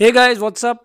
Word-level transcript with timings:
Hey 0.00 0.10
guys 0.10 0.38
what's up 0.38 0.82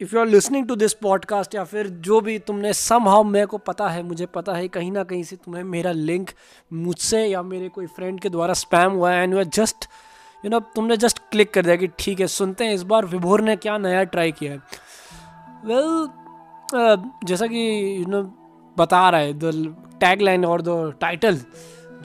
if 0.00 0.14
you 0.14 0.20
are 0.20 0.26
listening 0.26 0.68
to 0.68 0.76
this 0.76 0.92
podcast 0.92 1.54
या 1.54 1.64
फिर 1.64 1.86
जो 1.86 2.20
भी 2.20 2.38
तुमने 2.38 2.72
सम 2.72 3.08
हाउ 3.08 3.22
मेरे 3.22 3.46
को 3.46 3.58
पता 3.58 3.88
है 3.88 4.02
मुझे 4.02 4.26
पता 4.26 4.54
है 4.54 4.68
कहीं 4.68 4.92
ना 4.92 5.04
कहीं 5.04 5.22
से 5.22 5.36
तुम्हें 5.36 5.64
मेरा 5.64 5.92
लिंक 5.92 6.30
मुझसे 6.72 7.26
या 7.26 7.42
मेरे 7.42 7.68
कोई 7.68 7.86
फ्रेंड 7.86 8.20
के 8.20 8.28
द्वारा 8.28 8.54
स्पैम 8.54 8.92
हुआ 8.92 9.10
है 9.10 9.22
and 9.22 9.32
you 9.32 9.38
are 9.38 9.44
just 9.44 9.76
you 10.44 10.50
know 10.50 10.60
तुमने 10.60 10.96
जस्ट 10.96 11.18
क्लिक 11.18 11.54
कर 11.54 11.62
दिया 11.62 11.76
कि 11.76 11.86
ठीक 11.86 12.20
है 12.20 12.26
सुनते 12.26 12.64
हैं 12.64 12.74
इस 12.74 12.82
बार 12.82 13.04
विभोर 13.04 13.40
ने 13.40 13.56
क्या 13.56 13.78
नया 13.78 14.04
ट्राई 14.04 14.32
किया 14.32 14.52
है। 14.52 14.58
वेल 15.64 15.78
well, 15.78 16.98
uh, 16.98 17.24
जैसा 17.24 17.46
कि 17.46 17.94
यू 17.96 18.02
you 18.02 18.08
नो 18.08 18.22
know, 18.22 18.32
बता 18.78 19.10
रहा 19.10 19.20
है 19.20 19.32
द 19.32 19.76
टैग 20.00 20.20
लाइन 20.20 20.44
और 20.44 20.62
द 20.62 20.94
टाइटल 21.00 21.40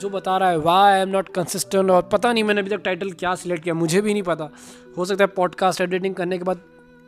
जो 0.02 0.08
बता 0.10 0.36
रहा 0.38 0.48
है 0.50 0.58
वाह 0.58 0.82
आई 0.84 1.00
एम 1.00 1.08
नॉट 1.08 1.28
कंसिस्टेंट 1.34 1.90
और 1.90 2.02
पता 2.12 2.32
नहीं 2.32 2.44
मैंने 2.44 2.60
अभी 2.60 2.70
तक 2.70 2.82
टाइटल 2.84 3.10
क्या 3.12 3.34
सिलेक्ट 3.34 3.62
किया, 3.64 3.74
मुझे 3.74 4.00
भी 4.00 4.12
नहीं 4.12 4.22
पता। 4.22 4.48
हो 4.98 5.04
सकता 5.04 5.24
है 5.24 5.30
पॉडकास्ट 5.36 5.80
एडिटिंग 5.80 6.14
करने 6.14 6.38
के 6.38 6.44
बाद 6.44 6.60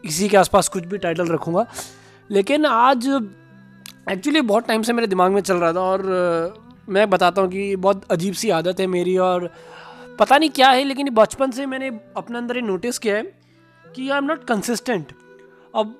इसी 0.05 0.29
के 0.29 0.37
आसपास 0.37 0.69
कुछ 0.69 0.85
भी 0.87 0.99
टाइटल 0.99 1.29
रखूँगा। 1.29 1.67
लेकिन 2.31 2.67
आज 2.67 3.07
एक्चुअली 4.11 4.41
बहुत 4.41 4.67
टाइम 4.67 4.83
से 4.83 4.93
मेरे 4.93 5.07
दिमाग 5.07 5.33
में 5.33 5.41
चल 5.41 5.57
रहा 5.57 5.73
था 5.73 5.81
और 5.83 6.03
मैं 6.89 7.09
बताता 7.11 7.43
हूँ 7.43 7.51
कि 7.51 7.75
बहुत 7.77 8.05
अजीब 8.11 8.35
सी 8.35 8.51
आदत 8.51 8.81
है 8.81 8.87
मेरी 8.87 9.17
और 9.19 9.51
पता 10.19 10.39
नहीं 10.39 10.51
क्या 10.51 10.71
है, 10.71 10.85
लेकिन 10.85 11.11
बचपन 11.15 11.51
से 11.51 11.67
मैंने 11.67 11.89
अपने 12.17 12.39
अंदर 12.39 12.57
ये 12.57 12.63
नोटिस 12.63 12.99
किया 12.99 13.17
है 13.17 13.23
कि 13.85 14.09
आई 14.11 14.19
एम 14.19 14.25
नॉट 14.25 14.45
कंसिस्टेंट 14.45 15.13
अब 15.77 15.97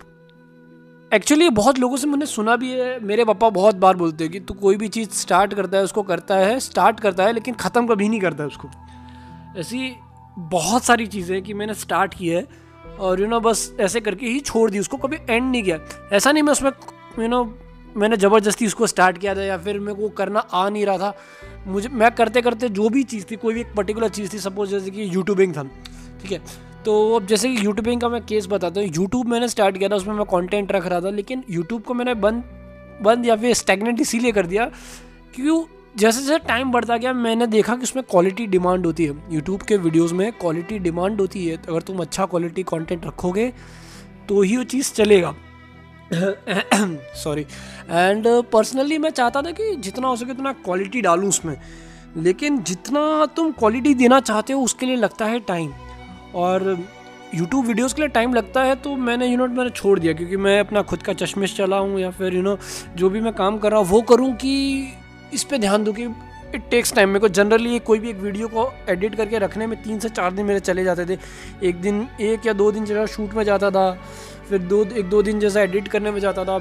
एक्चुअली 1.15 1.49
बहुत 1.51 1.79
लोगों 1.79 1.97
से 1.97 2.07
मैंने 2.07 2.27
सुना 2.27 2.55
भी 2.57 2.71
है। 2.71 2.99
मेरे 3.01 3.25
पापा 3.25 3.49
बहुत 3.51 3.75
बार 3.75 3.97
बोलते 3.97 4.25
हैं 4.25 4.33
कि 4.33 4.41
तू 4.41 4.55
कोई 4.55 4.77
भी 4.77 4.89
चीज़ 4.89 5.11
स्टार्ट 5.11 5.55
करता 5.55 5.79
है, 5.79 5.85
उसको 5.85 6.03
करता 6.03 6.37
है 6.37 6.59
स्टार्ट 6.61 7.01
करता 7.01 7.25
है, 7.25 7.33
लेकिन 7.33 7.55
ख़त्म 7.55 7.87
कभी 7.87 8.09
नहीं 8.09 8.21
करता 8.21 8.47
उसको। 8.47 8.69
ऐसी 9.59 9.95
बहुत 10.39 10.85
सारी 10.85 11.07
चीज़ें 11.07 11.43
कि 11.43 11.55
मैंने 11.55 11.75
स्टार्ट 11.75 12.15
की 12.15 12.29
है 12.29 12.47
और 13.01 13.21
यू 13.21 13.27
नो 13.27 13.41
बस 13.41 13.73
ऐसे 13.81 14.01
करके 14.01 14.27
ही 14.27 14.41
छोड़ 14.41 14.71
दी, 14.71 14.79
उसको 14.79 14.97
कभी 14.97 15.17
एंड 15.17 15.51
नहीं 15.51 15.63
किया। 15.63 15.79
ऐसा 16.13 16.33
नहीं 16.33 16.43
मैं 16.43 16.53
उसमें 16.53 16.71
यू 17.19 17.29
नो 17.29 17.45
मैंने 17.97 18.17
ज़बरदस्ती 18.17 18.67
उसको 18.67 18.87
स्टार्ट 18.87 19.19
किया 19.19 19.35
था 19.35 19.43
या 19.43 19.59
फिर 19.59 19.79
मेरे 19.81 19.95
को 19.95 20.09
करना 20.09 20.41
आ 20.41 20.69
नहीं 20.69 20.87
रहा 20.87 20.99
था। 20.99 21.17
मुझे, 21.67 21.89
मैं 21.89 22.11
करते 22.11 22.43
करते 22.43 22.69
जो 22.71 22.89
भी 22.89 23.03
चीज़ 23.05 23.25
थी, 23.31 23.37
कोई 23.37 23.55
भी 23.55 23.61
एक 23.61 23.75
पर्टिकुलर 23.77 24.09
चीज़ 24.11 24.33
थी 24.33 24.39
सपोज़ 24.41 24.71
जैसे 24.71 24.91
कि 24.91 25.15
यूट्यूबिंग 25.15 25.57
था, 25.57 25.63
ठीक 26.23 26.33
है? 26.33 26.43
तो 26.85 27.15
अब 27.17 27.27
जैसे 27.27 27.49
कि 27.49 27.65
यूट्यूबिंग 27.67 28.01
का 28.01 28.09
मैं 28.09 28.21
केस 28.27 28.47
बताता 28.47 28.81
हूँ 28.81 28.89
यूट्यूब 28.89 29.29
मैंने 29.29 29.49
स्टार्ट 29.49 29.79
किया 29.79 29.89
था, 29.89 29.97
उसमें 29.97 30.15
मैं 30.15 30.25
कंटेंट 30.27 30.73
रख 30.73 30.87
रहा 30.87 31.01
था, 31.01 31.11
लेकिन 31.11 31.45
यूट्यूब 31.51 31.83
को 31.83 31.95
मैंने 31.95 32.15
बंद 32.17 32.43
बंद 33.03 33.27
या 33.27 33.37
फिर 33.37 33.55
स्टेगनेंट 33.55 34.01
इसीलिए 34.01 34.33
कर 34.33 34.47
दिया 34.47 34.65
क्योंकि 35.35 35.73
जैसे 35.97 36.21
जैसे 36.21 36.39
टाइम 36.41 36.71
बढ़ता 36.73 36.97
गया, 36.97 37.13
मैंने 37.15 37.47
देखा 37.47 37.75
कि 37.77 37.83
उसमें 37.83 38.05
क्वालिटी 38.05 38.47
डिमांड 38.47 38.87
होती 38.87 39.05
है। 39.05 39.15
यूट्यूब 39.33 39.63
के 39.63 39.77
वीडियोस 39.77 40.13
में 40.13 40.31
क्वालिटी 40.33 40.79
डिमांड 40.81 41.21
होती 41.21 41.47
है 41.47 41.57
तो 41.57 41.73
अगर 41.73 41.83
तुम 41.83 41.99
अच्छा 41.99 42.27
क्वालिटी 42.27 42.63
कंटेंट 42.65 43.07
रखोगे 43.07 43.53
तो 44.29 44.43
ही 44.43 44.57
वो 44.57 44.65
चीज़ 44.65 44.93
चलेगा। 44.95 45.35
सॉरी 47.17 47.43
एंड 47.91 48.27
पर्सनली 48.53 48.99
मैं 48.99 49.11
चाहता 49.13 49.43
था 49.43 49.51
कि 49.51 49.75
जितना 49.79 50.09
हो 50.09 50.17
सके 50.17 50.31
उतना 50.33 50.53
क्वालिटी 50.55 51.01
डालूँ 51.03 51.29
उसमें, 51.29 51.57
लेकिन 52.17 52.63
जितना 52.63 53.27
तुम 53.37 53.53
क्वालिटी 53.53 53.95
देना 53.95 54.21
चाहते 54.23 54.53
हो, 54.53 54.63
उसके 54.63 54.87
लिए 54.87 54.97
लगता 54.97 55.27
है 55.27 55.41
टाइम 55.43 55.73
और 56.35 56.77
यूट्यूब 57.35 57.67
वीडियोस 57.67 57.93
के 57.95 58.03
लिए 58.03 58.09
टाइम 58.09 58.35
लगता 58.35 58.63
है 58.65 58.75
तो 58.77 58.95
मैंने 58.99 59.27
यू 59.27 59.37
नो 59.37 59.47
मैंने 59.49 59.71
छोड़ 59.71 59.99
दिया 59.99 60.13
क्योंकि 60.13 60.37
मैं 60.37 60.59
अपना 60.61 60.83
खुद 60.83 61.03
का 61.03 61.13
चश्मिश 61.15 61.57
चलाऊँ 61.57 61.99
या 62.01 62.11
फिर 62.11 62.35
यू 62.35 62.43
नो 62.43 62.57
जो 62.97 63.11
भी 63.11 63.21
मैं 63.21 63.33
काम 63.35 63.59
कर 63.59 63.71
रहा 63.71 63.81
हूँ, 63.81 63.89
वो 63.89 64.01
करूँ 64.03 64.33
कि 64.35 64.53
इस 65.35 65.45
पर 65.45 65.59
ध्यान 65.59 65.85
दूँ 65.85 65.95
कि 65.95 66.05
इट 66.55 66.69
टेक्स 66.71 66.93
टाइम 66.95 67.09
मेरे 67.09 67.21
को 67.21 67.29
जनरली 67.29 67.79
कोई 67.81 67.99
भी 67.99 68.11
एक 68.11 68.17
वीडियो 68.17 68.49
को 68.49 68.71
एडिट 68.89 69.15
करके 69.15 69.39
रखने 69.39 69.67
में 69.67 69.83
तीन 69.83 69.99
से 69.99 70.09
चार 70.09 70.33
दिन 70.33 70.47
मेरे 70.47 70.61
चले 70.61 70.85
जाते 70.85 71.07
थे। 71.07 71.19
एक 71.69 71.81
दिन, 71.81 72.07
एक 72.21 72.47
या 72.47 72.53
दो 72.53 72.71
दिन 72.73 72.85
जैसा 72.85 73.07
शूट 73.07 73.35
में 73.35 73.43
जाता 73.45 73.71
था, 73.71 73.91
फिर 74.49 74.59
दो, 74.61 74.85
एक 74.87 75.09
दो 75.11 75.23
दिन 75.23 75.41
जैसा 75.41 75.63
एडिट 75.63 75.89
करने 75.89 76.11
में 76.11 76.21
जाता 76.21 76.45
था 76.45 76.61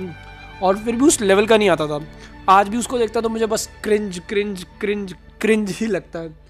और 0.61 0.77
फिर 0.77 0.95
भी 0.95 1.05
उस 1.05 1.21
लेवल 1.21 1.47
का 1.47 1.57
नहीं 1.57 1.69
आता 1.69 1.87
था। 1.87 1.99
आज 2.49 2.69
भी 2.69 2.77
उसको 2.77 2.97
देखता 2.97 3.21
तो 3.21 3.29
मुझे 3.29 3.45
बस 3.45 3.69
क्रिंज 3.83 4.19
क्रिंज 4.29 4.65
क्रिंज 4.79 5.13
क्रिंज 5.41 5.71
ही 5.71 5.87
लगता 5.87 6.19
है। 6.19 6.42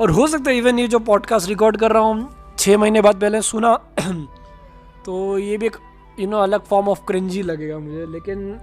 और 0.00 0.10
हो 0.10 0.26
सकता 0.26 0.50
है 0.50 0.56
इवन 0.56 0.78
ये 0.78 0.86
जो 0.88 0.98
पॉडकास्ट 0.98 1.48
रिकॉर्ड 1.48 1.76
कर 1.76 1.92
रहा 1.92 2.02
हूँ 2.02 2.54
छः 2.58 2.76
महीने 2.78 3.00
बाद 3.02 3.20
पहले 3.20 3.40
सुना 3.42 3.74
तो 5.06 5.38
ये 5.38 5.56
भी 5.58 5.66
एक 5.66 5.76
यू 6.20 6.26
नो 6.26 6.38
अलग 6.38 6.64
फॉर्म 6.64 6.88
ऑफ़ 6.88 7.00
क्रिंज 7.06 7.38
लगेगा 7.40 7.78
मुझे, 7.78 8.06
लेकिन 8.06 8.58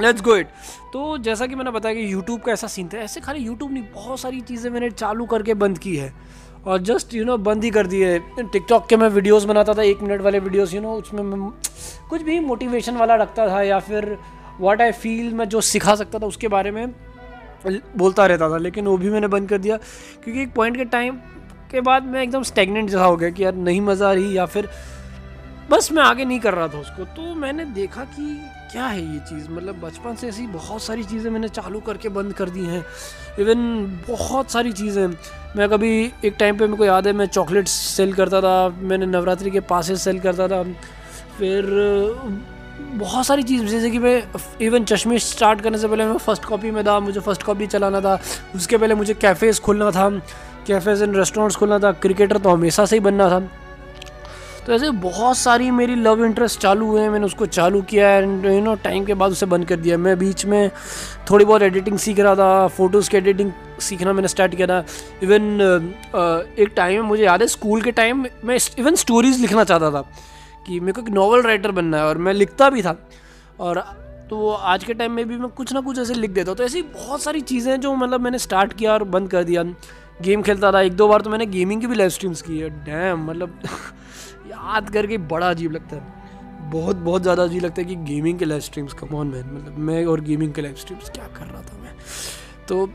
लेट्स 0.00 0.22
गो 0.22 0.36
इट 0.36 0.48
तो 0.92 1.16
जैसा 1.18 1.46
कि 1.46 1.54
मैंने 1.54 1.70
बताया 1.70 1.94
कि 1.94 2.12
यूट्यूब 2.12 2.40
का 2.40 2.52
ऐसा 2.52 2.66
सीन 2.66 2.88
था, 2.88 2.98
ऐसे 2.98 3.20
खाली 3.20 3.40
यूट्यूब 3.40 3.72
नहीं, 3.72 3.82
बहुत 3.94 4.20
सारी 4.20 4.40
चीज़ें 4.40 4.70
मैंने 4.70 4.90
चालू 4.90 5.26
करके 5.26 5.54
बंद 5.54 5.78
की 5.78 5.96
है। 5.96 6.12
और 6.66 6.78
जस्ट 6.82 7.14
यू 7.14 7.24
नो 7.24 7.36
बंद 7.38 7.64
ही 7.64 7.70
कर 7.70 7.86
दिए 7.86 8.18
टिकटॉक 8.18 8.88
के 8.88 8.96
मैं 8.96 9.08
वीडियोस 9.08 9.44
बनाता 9.44 9.74
था, 9.74 9.82
एक 9.82 10.02
मिनट 10.02 10.20
वाले 10.20 10.38
वीडियोस 10.38 10.74
यू 10.74 10.80
नो 10.80 10.94
उसमें 10.94 11.22
मैं 11.22 11.50
कुछ 12.10 12.22
भी 12.22 12.38
मोटिवेशन 12.40 12.96
वाला 12.96 13.14
रखता 13.14 13.48
था 13.48 13.62
या 13.62 13.78
फिर 13.78 14.16
व्हाट 14.60 14.82
आई 14.82 14.92
फील 14.92 15.32
मैं 15.34 15.48
जो 15.48 15.60
सिखा 15.60 15.94
सकता 15.94 16.18
था 16.18 16.26
उसके 16.26 16.48
बारे 16.48 16.70
में 16.70 16.86
बोलता 17.66 18.26
रहता 18.26 18.50
था, 18.50 18.56
लेकिन 18.58 18.86
वो 18.86 18.96
भी 18.98 19.10
मैंने 19.10 19.28
बंद 19.28 19.48
कर 19.48 19.58
दिया, 19.58 19.76
क्योंकि 20.24 20.42
एक 20.42 20.52
पॉइंट 20.54 20.76
के 20.76 20.84
टाइम 20.86 21.16
के 21.70 21.80
बाद 21.80 22.04
मैं 22.04 22.22
एकदम 22.22 22.42
स्टेगनेंट 22.42 22.88
जैसा 22.88 23.04
हो 23.04 23.16
गया 23.16 23.30
कि 23.30 23.44
यार 23.44 23.54
नहीं 23.54 23.80
मज़ा 23.80 24.08
आ 24.08 24.12
रही 24.12 24.36
या 24.36 24.46
फिर 24.46 24.68
बस 25.70 25.90
मैं 25.92 26.02
आगे 26.02 26.24
नहीं 26.24 26.38
कर 26.40 26.54
रहा 26.54 26.68
था 26.68 26.78
उसको। 26.78 27.04
तो 27.06 27.34
मैंने 27.34 27.64
देखा 27.64 28.04
कि 28.04 28.24
क्या 28.72 28.86
है 28.86 29.02
ये 29.02 29.18
चीज़? 29.18 29.50
मतलब 29.50 29.80
बचपन 29.80 30.14
से 30.14 30.28
ऐसी 30.28 30.46
बहुत 30.46 30.82
सारी 30.82 31.04
चीज़ें 31.04 31.30
मैंने 31.30 31.48
चालू 31.48 31.80
करके 31.80 32.08
बंद 32.08 32.32
कर 32.32 32.50
दी 32.50 32.64
हैं। 32.64 32.84
इवन 33.38 33.60
बहुत 34.08 34.50
सारी 34.50 34.72
चीज़ें। 34.72 35.06
मैं 35.56 35.68
कभी 35.68 35.90
एक 36.24 36.36
टाइम 36.38 36.58
पे 36.58 36.66
मेरे 36.66 36.76
को 36.76 36.84
याद 36.84 37.06
है, 37.06 37.12
मैं 37.12 37.26
चॉकलेट 37.26 37.68
सेल 37.68 38.12
करता 38.12 38.40
था, 38.40 38.68
मैंने 38.68 39.06
नवरात्रि 39.06 39.50
के 39.50 39.60
पासेस 39.60 40.02
सेल 40.02 40.20
करता 40.20 40.48
था। 40.48 40.62
फिर 41.38 41.64
बहुत 42.90 43.26
सारी 43.26 43.42
चीज़, 43.42 43.64
जैसे 43.66 43.90
कि 43.90 43.98
मैं 43.98 44.22
इवन 44.62 44.84
चश्मे 44.84 45.18
स्टार्ट 45.18 45.60
करने 45.60 45.78
से 45.78 45.88
पहले 45.88 46.04
मैं 46.04 46.18
फ़र्स्ट 46.18 46.44
कॉपी 46.44 46.70
में 46.70 46.84
था, 46.86 46.98
मुझे 47.00 47.20
फ़र्स्ट 47.20 47.42
कॉपी 47.42 47.66
चलाना 47.66 48.00
था। 48.00 48.18
उसके 48.54 48.76
पहले 48.76 48.94
मुझे 48.94 49.14
कैफ़ेज़ 49.14 49.60
खोलना 49.60 49.90
था 49.90 50.08
कैफ़ेज़ 50.66 51.02
एंड 51.04 51.16
रेस्टोरेंट्स 51.16 51.56
खोलना 51.56 51.78
था। 51.78 51.92
क्रिकेटर 51.92 52.38
तो 52.38 52.50
हमेशा 52.50 52.84
से 52.86 52.96
ही 52.96 53.00
बनना 53.00 53.28
था। 53.30 53.40
तो 54.66 54.72
ऐसे 54.72 54.90
बहुत 55.02 55.36
सारी 55.36 55.70
मेरी 55.70 55.94
लव 55.96 56.24
इंटरेस्ट 56.24 56.60
चालू 56.60 56.86
हुए 56.86 57.00
हैं। 57.02 57.10
मैंने 57.10 57.26
उसको 57.26 57.46
चालू 57.46 57.80
किया 57.82 58.10
एंड 58.10 58.44
यू 58.46 58.60
नो 58.60 58.74
टाइम 58.84 59.04
के 59.04 59.14
बाद 59.14 59.30
उसे 59.32 59.46
बंद 59.46 59.64
कर 59.66 59.76
दिया। 59.76 59.98
मैं 59.98 60.18
बीच 60.18 60.44
में 60.46 60.70
थोड़ी 61.30 61.44
बहुत 61.44 61.62
एडिटिंग 61.62 61.98
सीख 61.98 62.18
रहा 62.20 62.34
था 62.34 62.66
फ़ोटोज़ 62.68 63.10
की 63.10 63.16
एडिटिंग 63.16 63.52
सीखना 63.80 64.12
मैंने 64.12 64.28
स्टार्ट 64.28 64.54
किया 64.54 64.66
था। 64.66 64.84
इवन 65.22 65.94
एक 66.58 66.72
टाइम 66.76 67.04
मुझे 67.04 67.24
याद 67.24 67.42
है 67.42 67.46
स्कूल 67.48 67.82
के 67.82 67.92
टाइम 67.92 68.26
मैं 68.44 68.58
इवन 68.78 68.94
स्टोरीज़ 68.94 69.40
लिखना 69.40 69.64
चाहता 69.64 69.90
था। 69.90 70.04
कि 70.66 70.80
मेरे 70.80 70.92
को 70.92 71.00
एक 71.00 71.08
नॉवल 71.08 71.42
राइटर 71.42 71.70
बनना 71.70 71.96
है 71.96 72.04
और 72.04 72.18
मैं 72.18 72.32
लिखता 72.32 72.70
भी 72.70 72.82
था। 72.82 72.96
और 73.60 73.78
तो 74.30 74.50
आज 74.50 74.84
के 74.84 74.94
टाइम 74.94 75.12
में 75.12 75.26
भी 75.28 75.36
मैं 75.36 75.48
कुछ 75.50 75.72
ना 75.72 75.80
कुछ 75.80 75.98
ऐसे 75.98 76.14
लिख 76.14 76.30
देता 76.30 76.50
हूँ। 76.50 76.56
तो 76.58 76.64
ऐसी 76.64 76.82
बहुत 76.82 77.22
सारी 77.22 77.40
चीज़ें 77.42 77.80
जो 77.80 77.94
मतलब 77.94 78.20
मैंने 78.20 78.38
स्टार्ट 78.38 78.72
किया 78.72 78.92
और 78.92 79.04
बंद 79.06 79.30
कर 79.30 79.44
दिया। 79.44 79.62
गेम 80.22 80.42
खेलता 80.42 80.72
था 80.72 80.80
एक 80.80 80.92
दो 80.92 81.08
बार 81.08 81.20
तो 81.20 81.30
मैंने 81.30 81.46
गेमिंग 81.46 81.80
की 81.80 81.86
भी 81.86 81.94
लाइव 81.94 82.10
स्ट्रीम्स 82.10 82.42
की 82.42 82.58
है। 82.58 82.68
डैम 82.84 83.24
मतलब 83.24 83.58
याद 84.46 84.90
करके 84.90 85.18
बड़ा 85.28 85.50
अजीब 85.50 85.72
लगता 85.72 85.96
है। 85.96 86.70
बहुत 86.70 86.96
बहुत 86.96 87.22
ज़्यादा 87.22 87.42
अजीब 87.42 87.64
लगता 87.64 87.82
है 87.82 87.88
कि 87.88 87.94
गेमिंग 88.04 88.38
के 88.38 88.44
live 88.44 88.60
streams 88.60 88.92
come 88.92 89.14
on 89.16 89.26
man 89.26 89.46
मतलब 89.54 89.78
मैं 89.78 90.04
और 90.06 90.20
गेमिंग 90.20 90.52
के 90.54 90.62
लाइव 90.62 90.74
स्ट्रीम्स 90.74 91.10
क्या 91.10 91.26
कर 91.28 91.46
रहा 91.46 91.62
था 91.62 91.78
मैं? 91.82 91.94
तो 92.68 92.86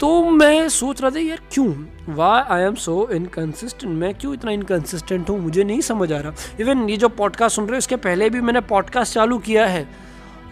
तो 0.00 0.30
मैं 0.30 0.68
सोच 0.68 1.00
रहा 1.02 1.10
था, 1.10 1.18
यार, 1.18 1.40
क्यों? 1.52 1.66
Why 2.14 2.42
I 2.48 2.62
am 2.62 2.74
so 2.74 3.08
inconsistent 3.12 3.92
मैं 3.92 4.14
क्यों 4.14 4.34
इतना 4.34 4.50
इनकन्सिस्टेंट 4.50 5.30
हूँ? 5.30 5.38
मुझे 5.38 5.64
नहीं 5.64 5.80
समझ 5.80 6.12
आ 6.12 6.18
रहा। 6.18 6.32
इवन 6.60 6.88
ये 6.90 6.96
जो 6.96 7.08
पॉडकास्ट 7.08 7.56
सुन 7.56 7.64
रहे 7.64 7.72
हो, 7.72 7.78
इसके 7.78 7.96
पहले 7.96 8.30
भी 8.30 8.40
मैंने 8.40 8.60
पॉडकास्ट 8.60 9.14
चालू 9.14 9.38
किया 9.38 9.66
है 9.66 9.86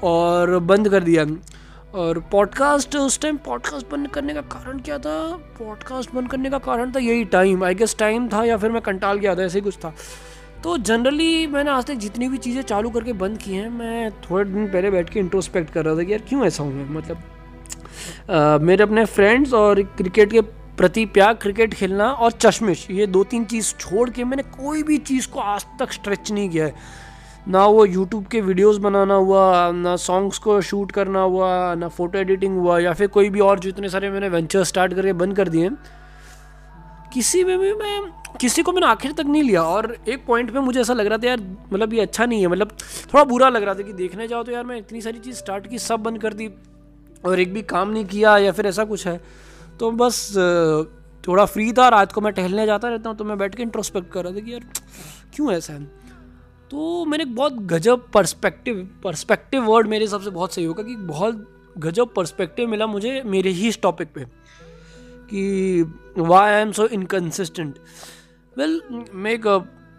और 0.04 0.58
बंद 0.58 0.88
कर 0.88 1.02
दिया। 1.02 1.26
और 1.94 2.19
पॉडकास्ट 2.32 2.96
उस 2.96 3.20
टाइम 3.20 3.36
पॉडकास्ट 3.36 3.90
बंद 3.90 4.08
करने 4.08 4.34
का 4.34 4.40
कारण 4.40 4.78
क्या 4.78 4.98
था? 4.98 5.19
पॉडकास्ट 5.58 6.14
बंद 6.14 6.30
करने 6.30 6.50
का 6.50 6.58
कारण 6.58 6.92
था 6.92 6.98
यही 6.98 7.24
टाइम 7.24 7.64
आई 7.64 7.74
गेस 7.74 7.96
टाइम 7.98 8.28
था 8.28 8.44
या 8.44 8.56
फिर 8.56 8.70
मैं 8.70 8.82
कंटाल 8.82 9.19
गया 9.19 9.34
था, 9.34 9.42
ऐसे 9.42 9.58
ही 9.58 9.62
कुछ 9.62 9.76
था। 9.76 9.94
तो 10.64 10.78
जनरली 10.78 11.46
मैंने 11.46 11.70
आज 11.70 11.84
तक 11.84 11.94
जितनी 11.94 12.28
भी 12.28 12.38
चीज़ें 12.38 12.62
चालू 12.62 12.90
करके 12.90 13.12
बंद 13.12 13.38
की 13.38 13.54
हैं, 13.54 13.69
मैं 13.69 14.10
थोड़े 14.10 14.44
दिन 14.44 14.66
पहले 14.66 14.90
बैठ 14.90 15.10
के 15.10 15.20
इंट्रोस्पेक्ट 15.20 15.72
कर 15.72 15.84
रहा 15.84 15.96
था 15.96 16.02
कि 16.02 16.12
यार 16.12 16.22
क्यों 16.28 16.44
ऐसा 16.46 16.62
हूँ 16.62 16.74
मैं 16.74 16.88
मतलब 16.90 17.22
मेरे 18.62 18.82
अपने 18.82 19.04
फ्रेंड्स 19.06 19.52
और 19.54 19.82
क्रिकेट 19.96 20.32
के 20.32 20.40
प्रति 20.76 21.04
प्यार 21.06 21.34
क्रिकेट 21.36 21.74
खेलना 21.74 22.10
और 22.10 22.32
चश्मिश, 22.34 22.86
ये 22.90 23.06
दो 23.06 23.24
तीन 23.24 23.44
चीज़ 23.44 23.74
छोड़ 23.76 24.08
के 24.10 24.24
मैंने 24.24 24.42
कोई 24.42 24.82
भी 24.82 24.98
चीज़ 25.00 25.28
को 25.28 25.40
आज 25.40 25.66
तक 25.80 25.92
स्ट्रेच 25.92 26.30
नहीं 26.32 26.48
किया 26.50 26.64
है। 26.64 27.02
ना 27.48 27.64
वो 27.66 27.84
यूट्यूब 27.86 28.26
के 28.26 28.40
वीडियोस 28.40 28.76
बनाना 28.78 29.14
हुआ, 29.14 29.70
ना 29.72 29.94
सॉन्ग्स 29.98 30.38
को 30.38 30.60
शूट 30.62 30.92
करना 30.92 31.20
हुआ, 31.22 31.74
ना 31.74 31.88
फ़ोटो 31.88 32.18
एडिटिंग 32.18 32.56
हुआ, 32.58 32.78
या 32.78 32.92
फिर 32.92 33.06
कोई 33.08 33.30
भी 33.30 33.40
और 33.40 33.58
जो 33.60 33.68
इतने 33.68 33.88
सारे 33.88 34.10
मैंने 34.10 34.28
वेंचर 34.28 34.64
स्टार्ट 34.64 34.94
करके 34.94 35.12
बंद 35.14 35.36
कर 35.36 35.48
दिए 35.48 35.70
किसी 37.14 37.44
में 37.44 37.58
भी 37.58 37.72
मैं, 37.74 38.00
किसी 38.40 38.62
को 38.62 38.72
मैंने 38.72 38.86
आखिर 38.86 39.12
तक 39.12 39.26
नहीं 39.26 39.42
लिया 39.42 39.62
और 39.62 39.96
एक 40.08 40.24
पॉइंट 40.26 40.52
पे 40.52 40.60
मुझे 40.60 40.80
ऐसा 40.80 40.94
लग 40.94 41.06
रहा 41.06 41.18
था, 41.18 41.28
यार 41.28 41.40
मतलब 41.72 41.92
ये 41.94 42.00
अच्छा 42.00 42.26
नहीं 42.26 42.40
है। 42.40 42.48
मतलब 42.48 42.76
थोड़ा 43.12 43.24
बुरा 43.24 43.48
लग 43.48 43.62
रहा 43.62 43.74
था 43.74 43.82
कि 43.82 43.92
देखने 43.94 44.28
जाओ 44.28 44.42
तो 44.42 44.52
यार, 44.52 44.64
मैं 44.64 44.76
इतनी 44.76 45.00
सारी 45.00 45.18
चीज़ 45.18 45.36
स्टार्ट 45.36 45.66
की, 45.66 45.78
सब 45.80 46.02
बंद 46.02 46.20
कर 46.22 46.32
दी। 46.32 46.48
और 47.24 47.40
एक 47.40 47.54
भी 47.54 47.62
काम 47.62 47.90
नहीं 47.90 48.04
किया 48.04 48.38
या 48.38 48.52
फिर 48.52 48.66
ऐसा 48.66 48.84
कुछ 48.84 49.06
है 49.06 49.20
तो 49.80 49.90
बस 49.90 50.32
थोड़ा 51.28 51.44
फ्री 51.44 51.72
था, 51.72 51.88
रात 51.88 52.12
को 52.12 52.20
मैं 52.20 52.32
टहलने 52.32 52.66
जाता 52.66 52.88
रहता 52.88 53.10
हूँ 53.10 53.16
तो 53.16 53.24
मैं 53.24 53.38
बैठ 53.38 53.54
के 53.54 53.62
इंट्रोस्पेक्ट 53.62 54.12
कर 54.12 54.24
रहा 54.24 54.32
था 54.32 54.40
कि 54.40 54.52
यार, 54.52 54.64
क्यों 55.34 55.52
ऐसा 55.52 55.72
है? 55.72 55.84
तो 56.70 57.04
मैंने 57.04 57.24
एक 57.24 57.34
बहुत 57.34 57.52
गजब 57.52 58.10
पर्सपेक्टिव 58.14 59.00
पर्सपेक्टिव 59.04 59.62
वर्ड 59.62 59.86
मेरे 59.86 60.04
हिसाब 60.04 60.20
से 60.20 60.30
बहुत 60.30 60.54
सही 60.54 60.64
होगा 60.64 60.82
कि 60.82 60.96
बहुत 60.96 61.50
गजब 61.78 62.14
पर्सपेक्टिव 62.14 62.68
मिला 62.68 62.86
मुझे 62.86 63.22
मेरे 63.26 63.50
ही 63.50 63.68
इस 63.68 63.80
टॉपिक 63.82 64.08
पे, 64.14 64.24
कि 65.30 65.82
why 66.18 66.52
I 66.52 66.62
am 66.62 66.72
so 66.72 66.86
inconsistent 66.86 67.78
well 68.58 68.82
मैं 69.14 69.30
एक 69.30 69.46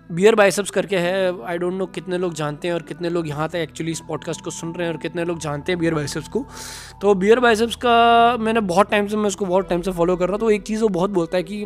बियर 0.09 0.35
बाइसेप्स 0.35 0.71
करके 0.71 0.97
है 0.97 1.45
आई 1.45 1.57
डोंट 1.57 1.73
नो 1.73 1.85
कितने 1.85 2.17
लोग 2.17 2.33
जानते 2.33 2.67
हैं 2.67 2.75
और 2.75 2.81
कितने 2.81 3.09
लोग 3.09 3.27
यहाँ 3.27 3.47
तक 3.49 3.55
एक्चुअली 3.55 3.91
इस 3.91 4.01
पॉडकास्ट 4.07 4.43
को 4.43 4.51
सुन 4.51 4.73
रहे 4.73 4.87
हैं 4.87 4.93
और 4.93 4.99
कितने 5.01 5.23
लोग 5.25 5.39
जानते 5.39 5.71
हैं 5.71 5.79
बियर 5.79 5.93
बाइसेप्स 5.93 6.27
को। 6.27 6.45
तो 7.01 7.13
बियर 7.15 7.39
बाइसेप्स 7.39 7.75
का 7.75 8.37
मैंने 8.37 8.59
बहुत 8.61 8.91
टाइम 8.91 9.07
से, 9.07 9.17
मैं 9.17 9.27
उसको 9.27 9.45
बहुत 9.45 9.69
टाइम 9.69 9.81
से 9.81 9.91
फॉलो 9.91 10.15
कर 10.15 10.29
रहा 10.29 10.37
तो 10.37 10.51
एक 10.51 10.63
चीज़ 10.63 10.81
वो 10.81 10.89
बहुत 10.89 11.09
बोलता 11.09 11.37
है 11.37 11.43
कि 11.43 11.65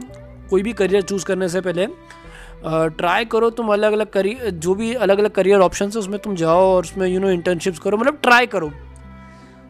कोई 0.50 0.64
भी 0.64 0.74
करियर 0.74 1.02
चूज़ 1.02 1.26
करने 1.26 1.50
से 1.50 1.62
पहले 1.62 1.88
ट्राई 2.98 3.26
करो 3.26 3.50
तुम 3.50 3.74
अलग 3.74 3.94
अलग 3.94 4.10
करियर 4.10 4.50
जो 4.50 4.76
भी 4.76 4.94
अलग 4.94 5.20
अलग 5.20 5.32
करियर 5.32 5.60
ऑप्शन 5.60 5.86
है, 5.86 6.00
उसमें 6.00 6.20
तुम 6.20 6.36
जाओ 6.36 6.66
और 6.66 6.84
उसमें 6.84 7.08
यू 7.08 7.20
नो 7.20 7.30
इंटर्नशिप्स 7.30 7.80
करो 7.80 7.98
मतलब 7.98 8.20
ट्राई 8.24 8.48
करो। 8.48 8.72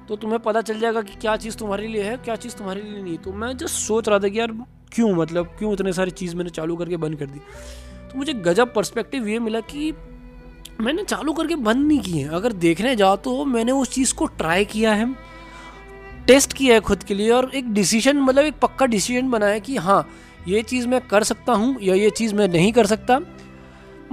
तो 0.07 0.15
तुम्हें 0.15 0.39
पता 0.39 0.61
चल 0.61 0.79
जाएगा 0.79 1.01
कि 1.01 1.15
क्या 1.21 1.35
चीज़ 1.37 1.57
तुम्हारे 1.57 1.87
लिए 1.87 2.03
है, 2.03 2.15
क्या 2.17 2.35
चीज़ 2.35 2.55
तुम्हारे 2.55 2.81
लिए 2.81 3.03
नहीं 3.03 3.17
तो 3.17 3.33
मैं 3.33 3.55
जस्ट 3.57 3.75
सोच 3.77 4.09
रहा 4.09 4.19
था 4.19 4.27
कि 4.27 4.39
यार 4.39 4.57
क्यों 4.93 5.13
मतलब 5.15 5.55
क्यों 5.59 5.73
इतने 5.73 5.93
सारी 5.93 6.11
चीज़ 6.11 6.35
मैंने 6.35 6.49
चालू 6.51 6.75
करके 6.75 6.97
बंद 6.97 7.15
कर 7.15 7.25
दी। 7.25 7.41
तो 8.11 8.17
मुझे 8.17 8.33
गजब 8.33 8.73
पर्सपेक्टिव 8.73 9.27
ये 9.27 9.39
मिला 9.39 9.59
कि 9.59 9.91
मैंने 10.81 11.03
चालू 11.03 11.33
करके 11.33 11.55
बंद 11.55 11.87
नहीं 11.87 11.99
किए 11.99 12.23
अगर 12.27 12.53
देखने 12.59 12.95
जाओ 12.95 13.15
तो 13.15 13.43
मैंने 13.45 13.71
उस 13.71 13.89
चीज़ 13.91 14.13
को 14.13 14.25
ट्राई 14.37 14.65
किया 14.65 14.93
है 14.93 15.13
टेस्ट 16.27 16.53
किया 16.53 16.73
है 16.73 16.79
खुद 16.79 17.03
के 17.03 17.13
लिए 17.13 17.29
और 17.31 17.51
एक 17.55 17.73
डिसीज़न 17.73 18.17
मतलब 18.17 18.45
एक 18.45 18.59
पक्का 18.61 18.85
डिसीज़न 18.85 19.29
बनाया 19.31 19.59
कि 19.59 19.75
हाँ 19.77 20.07
ये 20.47 20.61
चीज़ 20.63 20.87
मैं 20.87 21.01
कर 21.07 21.23
सकता 21.23 21.53
हूँ 21.53 21.75
या 21.81 21.95
ये 21.95 22.09
चीज़ 22.09 22.35
मैं 22.35 22.47
नहीं 22.47 22.71
कर 22.73 22.85
सकता। 22.85 23.19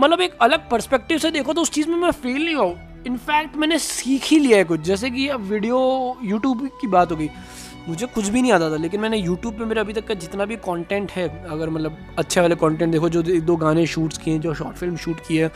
मतलब 0.00 0.20
एक 0.20 0.34
अलग 0.42 0.68
पर्सपेक्टिव 0.70 1.18
से 1.18 1.30
देखो 1.30 1.52
तो 1.52 1.62
उस 1.62 1.70
चीज़ 1.70 1.88
में 1.88 1.96
मैं 1.96 2.10
फेल 2.10 2.44
नहीं 2.44 2.54
हुआ। 2.54 2.74
इनफैक्ट 3.06 3.56
मैंने 3.56 3.78
सीख 3.78 4.24
ही 4.24 4.38
लिया 4.38 4.58
है 4.58 4.64
कुछ। 4.64 4.80
जैसे 4.80 5.10
कि 5.10 5.28
अब 5.28 5.40
वीडियो 5.40 5.78
यूट्यूब 6.24 6.66
की 6.80 6.86
बात 6.86 7.12
हो 7.12 7.16
गई। 7.16 7.28
मुझे 7.88 8.06
कुछ 8.06 8.28
भी 8.28 8.42
नहीं 8.42 8.52
आता 8.52 8.70
था, 8.70 8.76
लेकिन 8.76 9.00
मैंने 9.00 9.16
यूट्यूब 9.16 9.58
पे 9.58 9.64
मेरा 9.64 9.82
अभी 9.82 9.92
तक 9.92 10.06
का 10.06 10.14
जितना 10.16 10.44
भी 10.44 10.56
कंटेंट 10.58 11.10
है, 11.12 11.28
अगर 11.46 11.70
मतलब 11.70 11.96
अच्छे 12.18 12.40
वाले 12.40 12.54
कंटेंट 12.56 12.92
देखो, 12.92 13.08
जो 13.08 13.22
एक 13.22 13.42
दो 13.42 13.56
गाने 13.56 13.86
शूट्स 13.86 14.18
किए, 14.18 14.38
जो 14.38 14.54
शॉर्ट 14.54 14.76
फ़िल्म 14.76 14.96
शूट 14.96 15.20
की 15.28 15.36
है 15.36 15.50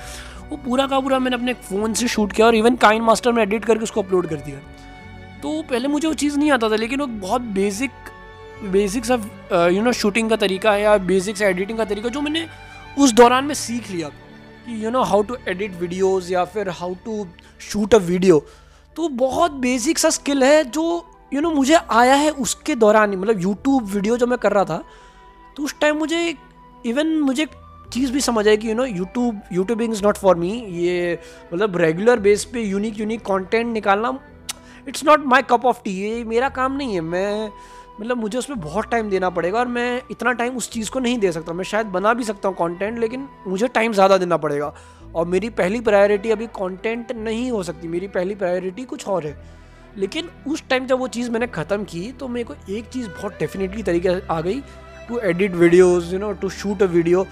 वो 0.51 0.57
पूरा 0.59 0.87
का 0.87 1.01
पूरा 1.01 1.19
मैंने 1.19 1.37
अपने 1.37 1.53
फ़ोन 1.55 1.93
से 1.95 2.07
शूट 2.09 2.33
किया 2.33 2.47
और 2.47 2.55
इवन 2.55 2.77
काइन 2.79 3.03
मास्टर 3.03 3.33
में 3.33 3.43
एडिट 3.43 3.65
करके 3.65 3.85
उसको 3.85 4.03
अपलोड 4.03 4.27
कर 4.29 4.37
दिया। 4.37 4.59
तो 5.43 5.61
पहले 5.63 5.89
मुझे 5.89 6.07
वो 6.09 6.15
चीज़ 6.15 6.39
नहीं 6.39 6.51
आता 6.51 6.71
था, 6.71 6.77
लेकिन 6.77 7.01
वो 7.01 7.07
बहुत 7.07 7.43
basic 7.59 7.91
basic 8.65 9.11
of 9.11 9.21
you 9.73 9.83
know 9.83 9.93
shooting 9.93 10.31
का 10.31 10.37
तरीका 10.37 10.73
है 10.73 10.83
या 10.83 10.97
बेसिक्स 11.05 11.43
एडिटिंग 11.43 11.79
का 11.79 11.85
तरीका 11.85 12.09
जो 12.09 12.21
मैंने 12.21 12.47
उस 12.99 13.13
दौरान 13.13 13.45
में 13.45 13.55
सीख 13.57 13.91
लिया 13.91 14.09
कि 14.09 14.85
you 14.85 14.91
know 14.91 15.03
how 15.03 15.23
to 15.23 15.37
edit 15.49 15.81
videos 15.81 16.33
या 16.33 16.45
फिर 16.47 16.69
how 16.71 16.95
to 17.05 17.27
shoot 17.61 17.95
a 17.95 17.99
video 18.09 18.39
तो 18.97 19.09
बहुत 19.19 19.53
बेसिक 19.61 19.99
सा 19.99 20.11
स्किल 20.11 20.43
है 20.45 20.63
जो 20.71 20.85
यू 21.33 21.41
नो 21.41 21.51
मुझे 21.51 21.75
आया 21.75 22.15
है 22.15 22.31
उसके 22.43 22.75
दौरान 22.77 23.11
ही 23.11 23.17
मतलब 23.17 23.41
यूट्यूब 23.41 23.85
वीडियो 23.87 24.17
जो 24.17 24.27
मैं 24.27 24.39
कर 24.39 24.53
रहा 24.53 24.65
था 24.65 24.83
तो 25.57 25.63
उस 25.63 25.79
टाइम 25.81 25.97
मुझे 25.97 26.37
इवन 26.87 27.19
मुझे 27.21 27.47
चीज़ 27.93 28.13
भी 28.13 28.21
समझ 28.21 28.47
आई 28.49 28.57
कि 28.57 28.69
you 28.69 28.75
know 28.75 28.85
YouTube 28.85 29.41
YouTubing 29.53 29.93
is 29.93 30.03
not 30.05 30.17
for 30.17 30.37
me 30.37 30.51
ये 30.79 31.19
मतलब 31.53 31.77
रेगुलर 31.77 32.19
बेस 32.21 32.45
पे 32.45 32.63
यूनिक 32.63 33.01
यूनिक 33.01 33.25
कंटेंट 33.27 33.73
निकालना 33.73 34.19
it's 34.89 35.05
not 35.05 35.25
my 35.27 35.43
cup 35.51 35.65
of 35.67 35.83
tea 35.85 35.91
ये 35.93 36.23
मेरा 36.25 36.49
काम 36.49 36.77
नहीं 36.77 36.95
है। 36.95 37.01
मैं 37.01 37.51
मतलब 38.01 38.17
मुझे 38.17 38.37
उसमें 38.39 38.61
बहुत 38.61 38.91
टाइम 38.91 39.09
देना 39.11 39.31
पड़ेगा 39.31 39.59
और 39.59 39.67
मैं 39.69 40.03
इतना 40.11 40.33
टाइम 40.33 40.57
उस 40.57 40.71
चीज़ 40.71 40.91
को 40.91 41.01
नहीं 41.01 41.19
दे 41.19 41.33
सकता। 41.33 41.53
मैं 41.53 41.65
शायद 41.65 41.87
बना 41.89 42.13
भी 42.15 42.25
सकता 42.25 42.49
हूँ 42.49 42.57
कंटेंट 42.57 42.99
लेकिन 42.99 43.29
मुझे 43.47 43.69
टाइम 43.69 43.93
ज़्यादा 43.93 44.17
देना 44.19 44.37
पड़ेगा। 44.37 44.73
और 45.15 45.27
मेरी 45.27 45.51
पहली 45.51 45.81
प्रायोरिटी 45.81 46.31
अभी 46.31 46.47
कंटेंट 46.59 47.13
नहीं 47.13 47.51
हो 47.51 47.63
सकती। 47.63 47.89
मेरी 47.89 48.09
पहली 48.09 48.35
प्रायोरिटी 48.35 48.85
कुछ 48.85 49.07
और 49.09 49.27
है। 49.27 49.33
लेकिन 49.99 50.29
उस 50.47 50.63
टाइम 50.69 50.87
जब 50.87 50.99
वो 50.99 51.09
चीज़ 51.09 51.31
मैंने 51.31 51.47
ख़त्म 51.49 51.85
की 51.85 52.11
तो 52.13 52.29
मेरे 52.29 52.45
को 52.45 52.55
एक 52.71 52.89
चीज़ 52.89 53.09
बहुत 53.09 53.39
डेफिनेटली 53.39 53.83
तरीके 53.83 54.09
आ 54.31 54.41
गई 54.41 54.61
to 55.09 55.19
edit 55.21 55.55
videos 55.55 56.13
you 56.13 56.19
know 56.19 56.33
to 56.33 56.49
shoot 56.51 56.83
a 56.83 56.87
video 56.89 57.27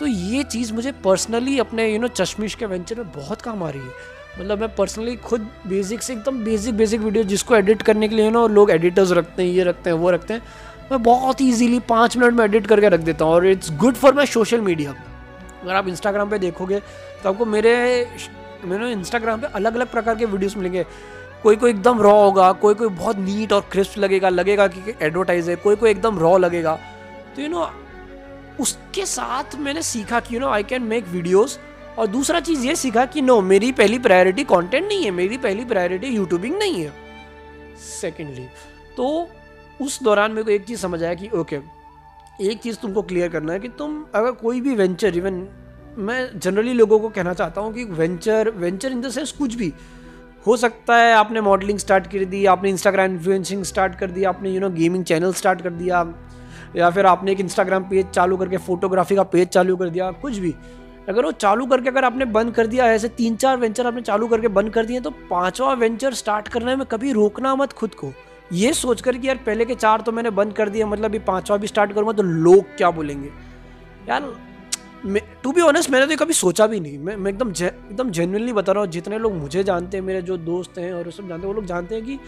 तो 0.00 0.06
ये 0.06 0.42
चीज़ 0.44 0.72
मुझे 0.74 0.92
पर्सनली 1.04 1.58
अपने 1.58 1.86
यू 1.88 1.98
नो 2.00 2.08
चश्मिश 2.10 2.54
के 2.54 2.66
वेंचर 2.66 2.96
में 2.96 3.12
बहुत 3.12 3.42
काम 3.42 3.62
आ 3.62 3.68
रही 3.70 3.80
है। 3.80 4.18
मतलब 4.38 4.60
मैं 4.60 4.74
पर्सनली 4.74 5.14
खुद 5.18 5.48
बेसिक 5.66 6.02
से 6.02 6.12
एकदम 6.12 6.42
बेसिक 6.44 6.74
बेसिक 6.76 7.00
वीडियो 7.00 7.24
जिसको 7.24 7.56
एडिट 7.56 7.82
करने 7.82 8.08
के 8.08 8.14
लिए 8.14 8.24
यू 8.24 8.30
नो 8.30 8.46
लोग 8.48 8.70
एडिटर्स 8.70 9.12
रखते 9.12 9.42
हैं, 9.42 9.50
ये 9.50 9.64
रखते 9.64 9.90
हैं, 9.90 9.96
वो 9.96 10.10
रखते 10.10 10.34
हैं, 10.34 10.42
मैं 10.90 11.02
बहुत 11.02 11.42
ईजीली 11.42 11.78
पाँच 11.88 12.16
मिनट 12.16 12.34
में 12.34 12.44
एडिट 12.44 12.66
करके 12.66 12.88
रख 12.88 13.00
देता 13.00 13.24
हूँ। 13.24 13.34
और 13.34 13.46
it's 13.46 13.70
good 13.78 13.94
for 13.94 14.14
my 14.14 14.26
social 14.26 14.60
media 14.60 14.94
अगर 15.62 15.74
आप 15.74 15.88
इंस्टाग्राम 15.88 16.30
पे 16.30 16.38
देखोगे 16.38 16.80
तो 17.22 17.28
आपको 17.28 17.46
मेरे 17.46 17.74
मेरे 18.64 18.90
इंस्टाग्राम 18.92 19.40
पे 19.40 19.46
अलग 19.54 19.74
अलग 19.74 19.90
प्रकार 19.90 20.16
के 20.16 20.24
वीडियोस 20.26 20.56
मिलेंगे। 20.56 20.84
कोई 21.42 21.56
कोई 21.56 21.70
एकदम 21.70 22.00
रॉ 22.02 22.12
होगा, 22.14 22.50
कोई 22.54 22.74
कोई 22.74 22.88
बहुत 22.88 23.18
नीट 23.18 23.52
और 23.52 23.60
क्रिस्प 23.72 23.98
लगेगा 23.98 24.28
लगेगा 24.28 24.66
कि 24.68 24.94
एडवर्टाइज 25.02 25.48
है, 25.48 25.56
कोई 25.56 25.76
कोई 25.76 25.90
एकदम 25.90 26.18
रॉ 26.18 26.36
लगेगा। 26.38 26.78
तो 27.36 27.42
यू 27.42 27.48
नो 27.48 27.70
उसके 28.60 29.04
साथ 29.06 29.54
मैंने 29.58 29.82
सीखा 29.82 30.20
कि 30.20 30.34
you 30.34 30.40
know 30.40 30.48
I 30.48 30.62
can 30.64 30.82
make 30.84 31.06
videos 31.08 31.58
और 31.98 32.06
दूसरा 32.08 32.40
चीज़ 32.40 32.66
ये 32.66 32.74
सीखा 32.76 33.04
कि 33.06 33.22
नो 33.22 33.40
मेरी 33.42 33.70
पहली 33.72 33.98
प्रायोरिटी 33.98 34.44
कंटेंट 34.44 34.86
नहीं 34.86 35.04
है, 35.04 35.10
मेरी 35.10 35.36
पहली 35.38 35.64
प्रायोरिटी 35.64 36.08
यूट्यूबिंग 36.08 36.56
नहीं 36.58 36.82
है। 36.82 36.92
सेकेंडली 37.80 38.46
तो 38.96 39.28
उस 39.80 40.02
दौरान 40.02 40.32
मेरे 40.32 40.44
को 40.44 40.50
एक 40.50 40.64
चीज़ 40.64 40.80
समझ 40.80 41.02
आया 41.02 41.14
कि 41.14 41.28
ओके 41.30 41.58
एक 42.40 42.60
चीज़ 42.62 42.76
तुमको 42.82 43.02
क्लियर 43.02 43.28
करना 43.28 43.52
है 43.52 43.60
कि 43.60 43.68
तुम 43.78 44.04
अगर 44.14 44.32
कोई 44.32 44.60
भी 44.60 44.74
वेंचर 44.74 45.16
इवन 45.16 45.46
मैं 45.98 46.38
जनरली 46.38 46.72
लोगों 46.72 46.98
को 46.98 47.08
कहना 47.08 47.34
चाहता 47.34 47.60
हूँ 47.60 47.72
कि 47.74 47.84
venture 47.84 48.50
venture 48.56 48.92
in 48.92 49.00
the 49.00 49.10
sense 49.10 49.32
कुछ 49.32 49.54
भी 49.54 49.72
हो 50.44 50.56
सकता 50.56 50.96
है 50.96 51.12
आपने 51.14 51.40
मॉडलिंग 51.40 51.78
स्टार्ट 51.78 52.06
कर 52.06 52.24
दी, 52.24 52.44
आपने 52.46 52.70
इंस्टाग्राम 52.70 53.10
इन्फ्लुएंसिंग 53.10 53.64
स्टार्ट 53.64 53.94
कर 53.94 54.10
दिया 54.10 54.28
आपने 54.28 54.50
you 54.50 54.60
know 54.60 54.70
gaming 54.70 55.04
channel 55.04 55.32
start 55.32 55.62
कर 55.62 55.70
दिया, 55.72 56.04
या 56.76 56.90
फिर 56.90 57.06
आपने 57.06 57.32
एक 57.32 57.40
इंस्टाग्राम 57.40 57.84
पेज 57.84 58.06
चालू 58.08 58.36
करके 58.36 58.56
फोटोग्राफी 58.58 59.16
का 59.16 59.22
पेज 59.24 59.48
चालू 59.48 59.76
कर 59.76 59.88
दिया, 59.88 60.10
कुछ 60.12 60.38
भी। 60.38 60.54
अगर 61.08 61.24
वो 61.24 61.32
चालू 61.34 61.66
करके 61.66 61.88
अगर 61.88 62.04
आपने 62.04 62.24
बंद 62.26 62.54
कर 62.54 62.66
दिया, 62.66 62.86
ऐसे 62.86 63.08
तीन 63.10 63.36
चार 63.36 63.56
वेंचर 63.56 63.86
आपने 63.86 64.02
चालू 64.02 64.28
करके 64.28 64.48
बंद 64.50 64.70
कर 64.70 64.86
दिए 64.86 65.00
तो 65.00 65.10
पांचवा 65.30 65.72
वेंचर 65.74 66.14
स्टार्ट 66.14 66.48
करने 66.48 66.76
में 66.76 66.86
कभी 66.86 67.12
रोकना 67.12 67.54
मत 67.54 67.72
खुद 67.72 67.94
को। 67.94 68.12
ये 68.52 68.72
सोच 68.74 69.00
कर 69.00 69.16
कि 69.16 69.28
यार, 69.28 69.36
पहले 69.36 69.64
के 69.64 69.74
चार 69.76 70.00
तो 70.00 70.12
मैंने 70.12 70.30
बंद 70.32 70.52
कर 70.52 70.68
दिया 70.68 70.86
मतलब 70.86 71.14
ये 71.14 71.18
पांचवा 71.26 71.56
भी 71.56 71.66
स्टार्ट 71.66 71.92
करूँगा 71.92 72.12
तो 72.12 72.22
लोग 72.22 72.76
क्या 72.76 72.90
बोलेंगे? 72.90 73.30
यार 74.08 74.32
टू 75.42 75.52
बी 75.52 75.60
ऑनेस्ट 75.60 75.90
मैंने 75.90 76.06
तो 76.06 76.24
कभी 76.24 76.32
सोचा 76.34 76.66
भी 76.66 76.80
नहीं। 76.80 76.98
मैं 76.98 77.16
मैं 77.16 77.30
एकदम 77.30 77.50
एकदम 77.50 78.10
जेनुअनली 78.10 78.52
बता 78.52 78.72
रहा 78.72 78.82
हूँ, 78.82 78.90
जितने 78.90 79.18
लोग 79.18 79.34
मुझे 79.34 79.62
जानते 79.64 79.96
हैं, 79.96 80.04
मेरे 80.04 80.22
जो 80.22 80.36
दोस्त 80.38 80.78
हैं 80.78 80.92
और 80.92 81.10
सब 81.10 81.28
जानते 81.28 81.40
हैं, 81.40 81.46
वो 81.46 81.52
लोग 81.52 81.66
जानते 81.66 81.94
हैं 81.94 82.04
कि 82.04 82.18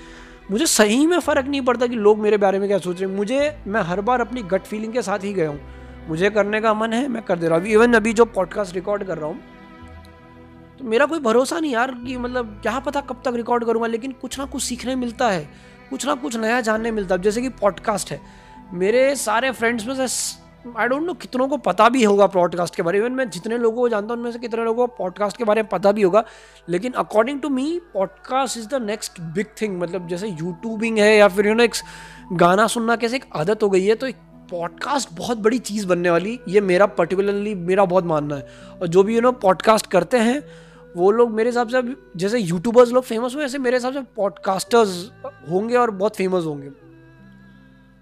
मुझे 0.50 0.66
सही 0.66 1.06
में 1.06 1.18
फ़र्क 1.20 1.46
नहीं 1.46 1.60
पड़ता 1.62 1.86
कि 1.86 1.96
लोग 1.96 2.18
मेरे 2.18 2.36
बारे 2.36 2.58
में 2.58 2.68
क्या 2.68 2.78
सोच 2.78 3.00
रहे 3.00 3.10
हैं। 3.10 3.16
मुझे, 3.16 3.56
मैं 3.66 3.80
हर 3.82 4.00
बार 4.00 4.20
अपनी 4.20 4.42
गट 4.42 4.62
फीलिंग 4.62 4.92
के 4.92 5.02
साथ 5.02 5.24
ही 5.24 5.32
गया 5.32 5.48
हूँ। 5.48 5.60
मुझे 6.08 6.30
करने 6.30 6.60
का 6.60 6.74
मन 6.74 6.92
है, 6.92 7.06
मैं 7.08 7.22
कर 7.22 7.38
दे 7.38 7.48
रहा 7.48 7.58
हूँ। 7.58 7.66
इवन 7.68 7.94
अभी 7.94 8.12
जो 8.12 8.24
पॉडकास्ट 8.26 8.74
रिकॉर्ड 8.74 9.04
कर 9.04 9.18
रहा 9.18 9.28
हूँ 9.28 9.40
तो 10.78 10.84
मेरा 10.84 11.06
कोई 11.06 11.18
भरोसा 11.20 11.58
नहीं 11.60 11.72
यार 11.72 11.90
कि 11.96 12.16
मतलब 12.16 12.58
क्या 12.62 12.78
पता 12.78 13.00
कब 13.00 13.22
तक 13.24 13.32
रिकॉर्ड 13.36 13.64
करूँगा, 13.64 13.86
लेकिन 13.86 14.12
कुछ 14.12 14.38
ना 14.38 14.44
कुछ 14.44 14.62
सीखने 14.62 14.94
मिलता 14.96 15.28
है। 15.30 15.48
कुछ 15.90 16.06
ना 16.06 16.14
कुछ 16.14 16.36
नया 16.36 16.60
जानने 16.60 16.90
मिलता 16.90 17.14
है। 17.14 17.22
जैसे 17.22 17.42
कि 17.42 17.48
पॉडकास्ट 17.60 18.10
है, 18.12 18.20
मेरे 18.74 19.14
सारे 19.16 19.50
फ्रेंड्स 19.50 19.86
में 19.86 19.94
से 19.96 20.06
आई 20.78 20.88
डोंट 20.88 21.02
नो 21.02 21.12
कितनों 21.12 21.46
को 21.48 21.56
पता 21.56 21.88
भी 21.88 22.02
होगा 22.04 22.26
पॉडकास्ट 22.26 22.76
के 22.76 22.82
बारे 22.82 22.98
में। 23.00 23.06
इवन 23.06 23.16
मैं 23.16 23.28
जितने 23.30 23.58
लोगों 23.58 23.76
को 23.76 23.88
जानता 23.88 24.12
हूँ, 24.14 24.18
उनमें 24.18 24.32
से 24.32 24.38
कितने 24.38 24.64
लोगों 24.64 24.86
को 24.86 24.94
पॉडकास्ट 24.96 25.36
के 25.36 25.44
बारे 25.44 25.62
में 25.62 25.68
पता 25.68 25.92
भी 25.92 26.02
होगा। 26.02 26.24
लेकिन 26.68 26.92
according 26.92 27.40
to 27.40 27.48
me 27.48 27.80
podcast 27.94 28.58
is 28.58 28.68
the 28.68 28.82
next 28.82 29.20
big 29.20 29.46
thing 29.62 29.78
मतलब 29.80 30.08
जैसे 30.08 30.28
यूट्यूबिंग 30.28 30.98
है 30.98 31.16
या 31.16 31.28
फिर 31.28 31.46
यू 31.46 31.54
नो 31.54 31.62
एक 31.62 31.74
गाना 32.32 32.66
सुनना 32.66 32.96
कैसे 32.96 33.16
एक 33.16 33.24
आदत 33.36 33.62
हो 33.62 33.70
गई 33.70 33.84
है 33.84 33.94
तो 33.94 34.06
एक 34.06 34.16
पॉडकास्ट 34.50 35.08
बहुत 35.12 35.38
बड़ी 35.38 35.58
चीज़ 35.58 35.86
बनने 35.86 36.10
वाली। 36.10 36.38
ये 36.48 36.60
मेरा 36.60 36.86
पर्टिकुलरली 36.86 37.54
मेरा 37.54 37.84
बहुत 37.84 38.04
मानना 38.04 38.36
है। 38.36 38.48
और 38.80 38.86
जो 38.86 39.02
भी 39.02 39.14
यू 39.14 39.20
नो 39.20 39.32
पॉडकास्ट 39.32 39.86
करते 39.86 40.18
हैं, 40.18 40.42
वो 40.96 41.10
लोग 41.10 41.30
मेरे 41.30 41.50
हिसाब 41.50 41.68
से 41.68 41.82
जैसे 42.16 42.38
यूट्यूबर्स 42.38 42.92
लोग 42.92 43.04
फ़ेमस 43.04 43.34
हुए, 43.34 43.44
ऐसे 43.44 43.58
मेरे 43.58 43.76
हिसाब 43.76 43.92
से 43.92 44.00
पॉडकास्टर्स 44.16 45.10
होंगे 45.50 45.76
और 45.76 45.90
बहुत 45.90 46.16
फ़ेमस 46.16 46.44
होंगे। 46.44 46.81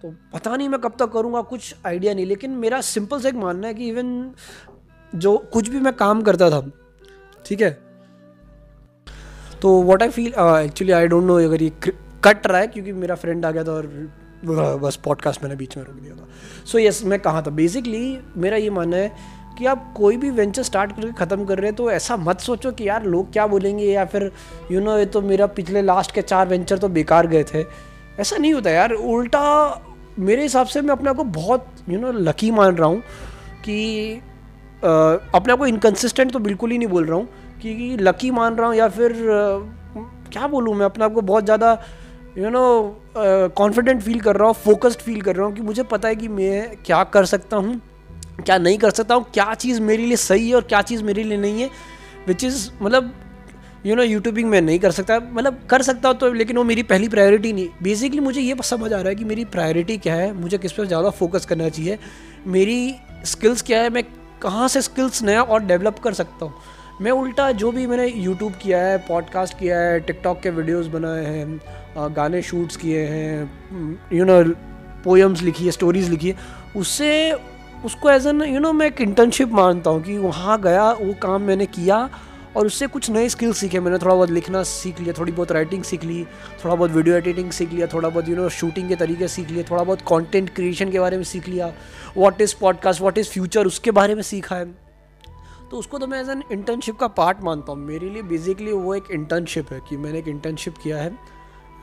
तो 0.02 0.14
पता 0.32 0.56
नहीं 0.56 0.68
मैं 0.68 0.80
कब 0.80 0.92
तक 0.98 1.06
करूँगा 1.06 1.40
कुछ 1.42 1.74
आइडिया 1.86 2.14
नहीं। 2.14 2.26
लेकिन 2.26 2.50
मेरा 2.50 2.80
सिंपल 2.80 3.20
सा 3.20 3.28
एक 3.28 3.34
मानना 3.34 3.66
है 3.66 3.74
कि 3.74 3.88
इवन 3.88 4.30
जो 5.14 5.36
कुछ 5.52 5.68
भी 5.68 5.80
मैं 5.80 5.92
काम 5.92 6.22
करता 6.22 6.50
था 6.50 6.60
ठीक 7.46 7.60
है? 7.60 7.70
तो 9.62 9.72
what 9.82 10.02
I 10.02 10.08
feel 10.08 10.32
actually 10.38 10.92
I 10.92 11.06
don't 11.06 11.24
know 11.24 11.34
अगर 11.34 11.62
ये 11.62 11.72
कट 12.24 12.46
रहा 12.46 12.60
है 12.60 12.66
क्योंकि 12.66 12.92
मेरा 12.92 13.14
फ्रेंड 13.14 13.46
आ 13.46 13.50
गया 13.50 13.64
था 13.64 13.72
और 13.72 13.86
बस 14.78 14.96
पॉडकास्ट 14.96 15.42
मैंने 15.42 15.56
बीच 15.56 15.76
में 15.76 15.84
रोक 15.84 15.96
दिया 15.96 16.14
था। 16.14 16.28
सो 16.64 16.78
so, 16.78 16.84
यस 16.84 16.98
yes, 16.98 17.06
मैं 17.06 17.20
कहाँ 17.20 17.42
था? 17.42 17.50
बेसिकली 17.50 18.20
मेरा 18.36 18.56
ये 18.56 18.70
मानना 18.70 18.96
है 18.96 19.12
कि 19.58 19.66
आप 19.66 19.94
कोई 19.96 20.16
भी 20.16 20.30
वेंचर 20.30 20.62
स्टार्ट 20.62 20.96
करके 20.96 21.12
ख़त्म 21.12 21.44
कर 21.44 21.58
रहे 21.58 21.66
हैं 21.66 21.76
तो 21.76 21.90
ऐसा 21.90 22.16
मत 22.16 22.40
सोचो 22.40 22.72
कि 22.72 22.88
यार 22.88 23.04
लोग 23.04 23.32
क्या 23.32 23.46
बोलेंगे 23.46 23.84
या 23.84 24.04
फिर 24.04 24.22
यू 24.22 24.68
you 24.68 24.80
नो 24.80 24.86
know, 24.86 24.98
ये 24.98 25.06
तो 25.06 25.20
मेरा 25.20 25.46
पिछले 25.46 25.82
लास्ट 25.82 26.14
के 26.14 26.22
चार 26.22 26.48
वेंचर 26.48 26.78
तो 26.78 26.88
बेकार 26.88 27.26
गए 27.26 27.44
थे। 27.44 27.64
ऐसा 28.20 28.36
नहीं 28.36 28.54
होता 28.54 28.70
यार 28.70 28.92
उल्टा 28.92 29.42
मेरे 30.20 30.42
हिसाब 30.42 30.66
से 30.66 30.80
मैं 30.80 30.90
अपने 30.90 31.10
आप 31.10 31.16
को 31.16 31.24
बहुत 31.24 31.66
यू 31.88 32.00
नो 32.00 32.12
लकी 32.12 32.50
मान 32.50 32.76
रहा 32.76 32.88
हूँ 32.88 33.00
कि 33.64 34.14
अपने 35.34 35.52
आप 35.52 35.58
को 35.58 35.66
इनकन्सिस्टेंट 35.66 36.32
तो 36.32 36.38
बिल्कुल 36.38 36.70
ही 36.70 36.78
नहीं 36.78 36.88
बोल 36.88 37.06
रहा 37.06 37.16
हूँ 37.16 37.28
कि 37.62 37.96
लकी 38.00 38.30
मान 38.30 38.54
रहा 38.54 38.66
हूँ 38.66 38.76
या 38.76 38.88
फिर 38.88 39.12
क्या 40.32 40.46
बोलूँ 40.46 40.74
मैं 40.74 40.86
अपने 40.86 41.04
आप 41.04 41.12
को 41.12 41.20
बहुत 41.20 41.44
ज़्यादा 41.44 41.82
यू 42.38 42.50
नो 42.50 42.64
कॉन्फिडेंट 43.56 44.02
फील 44.02 44.20
कर 44.20 44.36
रहा 44.36 44.46
हूँ 44.46 44.54
फोकस्ड 44.54 45.00
फील 45.00 45.20
कर 45.20 45.36
रहा 45.36 45.46
हूँ 45.46 45.54
कि 45.54 45.62
मुझे 45.62 45.82
पता 45.82 46.08
है 46.08 46.16
कि 46.16 46.28
मैं 46.28 46.76
क्या 46.86 47.04
कर 47.04 47.24
सकता 47.24 47.56
हूँ, 47.56 47.80
क्या 48.46 48.58
नहीं 48.58 48.78
कर 48.78 48.90
सकता 48.90 49.14
हूँ, 49.14 49.24
क्या 49.34 49.54
चीज़ 49.54 49.80
मेरे 49.80 50.02
लिए 50.02 50.16
सही 50.16 50.48
है 50.48 50.54
और 50.54 50.62
क्या 50.62 50.82
चीज़ 50.82 51.04
मेरे 51.04 51.22
लिए 51.22 51.38
नहीं 51.38 51.62
है 51.62 51.70
विच 52.26 52.44
इज़ 52.44 52.70
मतलब 52.82 53.12
यू 53.84 53.94
नो 53.96 54.02
यूट्यूबिंग 54.02 54.48
मैं 54.50 54.60
नहीं 54.60 54.78
कर 54.78 54.90
सकता। 54.90 55.18
मतलब 55.22 55.60
कर 55.70 55.82
सकता 55.82 56.12
तो 56.12 56.32
लेकिन 56.32 56.56
वो 56.56 56.64
मेरी 56.64 56.82
पहली 56.84 57.08
प्रायोरिटी 57.08 57.52
नहीं। 57.52 57.68
बेसिकली 57.82 58.20
मुझे 58.20 58.40
ये 58.40 58.56
समझ 58.64 58.92
आ 58.92 58.96
रहा 58.96 59.08
है 59.08 59.14
कि 59.14 59.24
मेरी 59.24 59.44
प्रायोरिटी 59.46 59.96
क्या 59.98 60.14
है, 60.14 60.32
मुझे 60.32 60.58
किस 60.58 60.72
पर 60.72 60.86
ज़्यादा 60.86 61.10
फोकस 61.12 61.46
करना 61.46 61.68
चाहिए। 61.68 61.98
मेरी 62.48 62.94
स्किल्स 63.26 63.62
क्या 63.62 63.82
है, 63.82 63.90
मैं 63.90 64.04
कहाँ 64.42 64.68
से 64.68 64.82
स्किल्स 64.82 65.22
नया 65.22 65.42
और 65.42 65.64
डेवलप 65.64 65.98
कर 65.98 66.12
सकता 66.14 66.44
हूँ? 66.44 66.54
मैं 67.00 67.10
उल्टा 67.12 67.50
जो 67.52 67.70
भी 67.72 67.86
मैंने 67.86 68.06
यूट्यूब 68.06 68.52
किया 68.62 68.78
है 68.78 68.96
पॉडकास्ट 69.06 69.58
किया 69.58 69.78
है 69.78 70.00
टिकटॉक 70.00 70.40
के 70.42 70.50
वीडियोस 70.50 70.86
बनाए 70.88 71.24
हैं 71.26 72.14
गाने 72.16 72.42
शूट्स 72.42 72.76
किए 72.76 73.04
हैं 73.06 74.08
यू 74.12 74.24
नो 74.24 74.42
पोएम्स 75.04 75.42
लिखी 75.42 75.64
है 75.64 75.70
स्टोरीज़ 75.70 76.10
लिखी 76.10 76.28
है, 76.28 76.36
उससे, 76.76 77.32
उसको 77.84 78.10
एज 78.10 78.26
एन 78.26 78.42
यू 78.44 78.60
नो 78.60 78.72
मैं 78.72 78.86
एक 78.86 79.00
इंटर्नशिप 79.00 79.52
मानता 79.52 79.90
हूँ 79.90 80.02
कि 80.02 80.16
वहाँ 80.18 80.60
गया, 80.62 80.90
वो 80.92 81.14
काम 81.22 81.42
मैंने 81.42 81.66
किया 81.68 82.08
और 82.56 82.66
उससे 82.66 82.86
कुछ 82.86 83.10
नए 83.10 83.28
स्किल्स 83.28 83.58
सीखे। 83.58 83.80
मैंने 83.80 83.98
थोड़ा 83.98 84.14
बहुत 84.14 84.30
लिखना 84.30 84.62
सीख 84.62 85.00
लिया 85.00 85.14
थोड़ी 85.18 85.32
बहुत 85.32 85.52
राइटिंग 85.52 85.82
सीख 85.82 86.04
ली 86.04 86.24
थोड़ा 86.64 86.74
बहुत 86.74 86.90
वीडियो 86.90 87.16
एडिटिंग 87.16 87.50
सीख 87.50 87.72
लिया 87.72 87.86
थोड़ा 87.86 88.08
बहुत 88.08 88.28
यू 88.28 88.36
नो 88.36 88.48
शूटिंग 88.48 88.88
के 88.88 88.96
तरीके 88.96 89.28
सीख 89.28 89.50
लिया 89.50 89.64
थोड़ा 89.70 89.82
बहुत 89.82 90.00
कंटेंट 90.00 90.54
क्रिएशन 90.54 90.90
के 90.90 91.00
बारे 91.00 91.16
में 91.16 91.24
सीख 91.24 91.48
लिया। 91.48 91.72
What 92.16 92.40
is 92.40 92.54
podcast 92.60 93.00
what 93.00 93.18
is 93.18 93.28
future 93.28 93.66
उसके 93.66 93.90
बारे 93.90 94.14
में 94.14 94.22
सीखा 94.22 94.56
है। 94.56 94.64
तो 95.70 95.76
उसको 95.76 95.98
तो 95.98 96.06
मैं 96.06 96.20
एज 96.20 96.28
एन 96.28 96.42
इंटर्नशिप 96.52 96.96
का 96.98 97.08
पार्ट 97.08 97.42
मानता 97.42 97.72
हूँ। 97.72 97.80
मेरे 97.80 98.08
लिए 98.08 98.22
बेसिकली 98.22 98.72
वो 98.72 98.94
एक 98.94 99.10
इंटर्नशिप 99.10 99.72
है 99.72 99.80
कि 99.88 99.96
मैंने 99.96 100.18
एक 100.18 100.28
इंटर्नशिप 100.28 100.74
किया 100.82 100.96
है। 100.96 101.10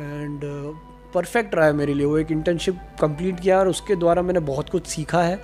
एंड 0.02 0.42
परफेक्ट 1.14 1.50
uh, 1.50 1.56
रहा 1.56 1.66
है 1.66 1.74
मेरे 1.74 1.94
लिए। 1.94 2.06
वो 2.06 2.18
एक 2.18 2.32
इंटर्नशिप 2.32 2.80
कंप्लीट 3.02 3.40
किया 3.40 3.60
और 3.60 3.68
उसके 3.68 3.96
द्वारा 3.96 4.22
मैंने 4.22 4.40
बहुत 4.40 4.70
कुछ 4.70 4.88
सीखा 4.88 5.22
है। 5.24 5.36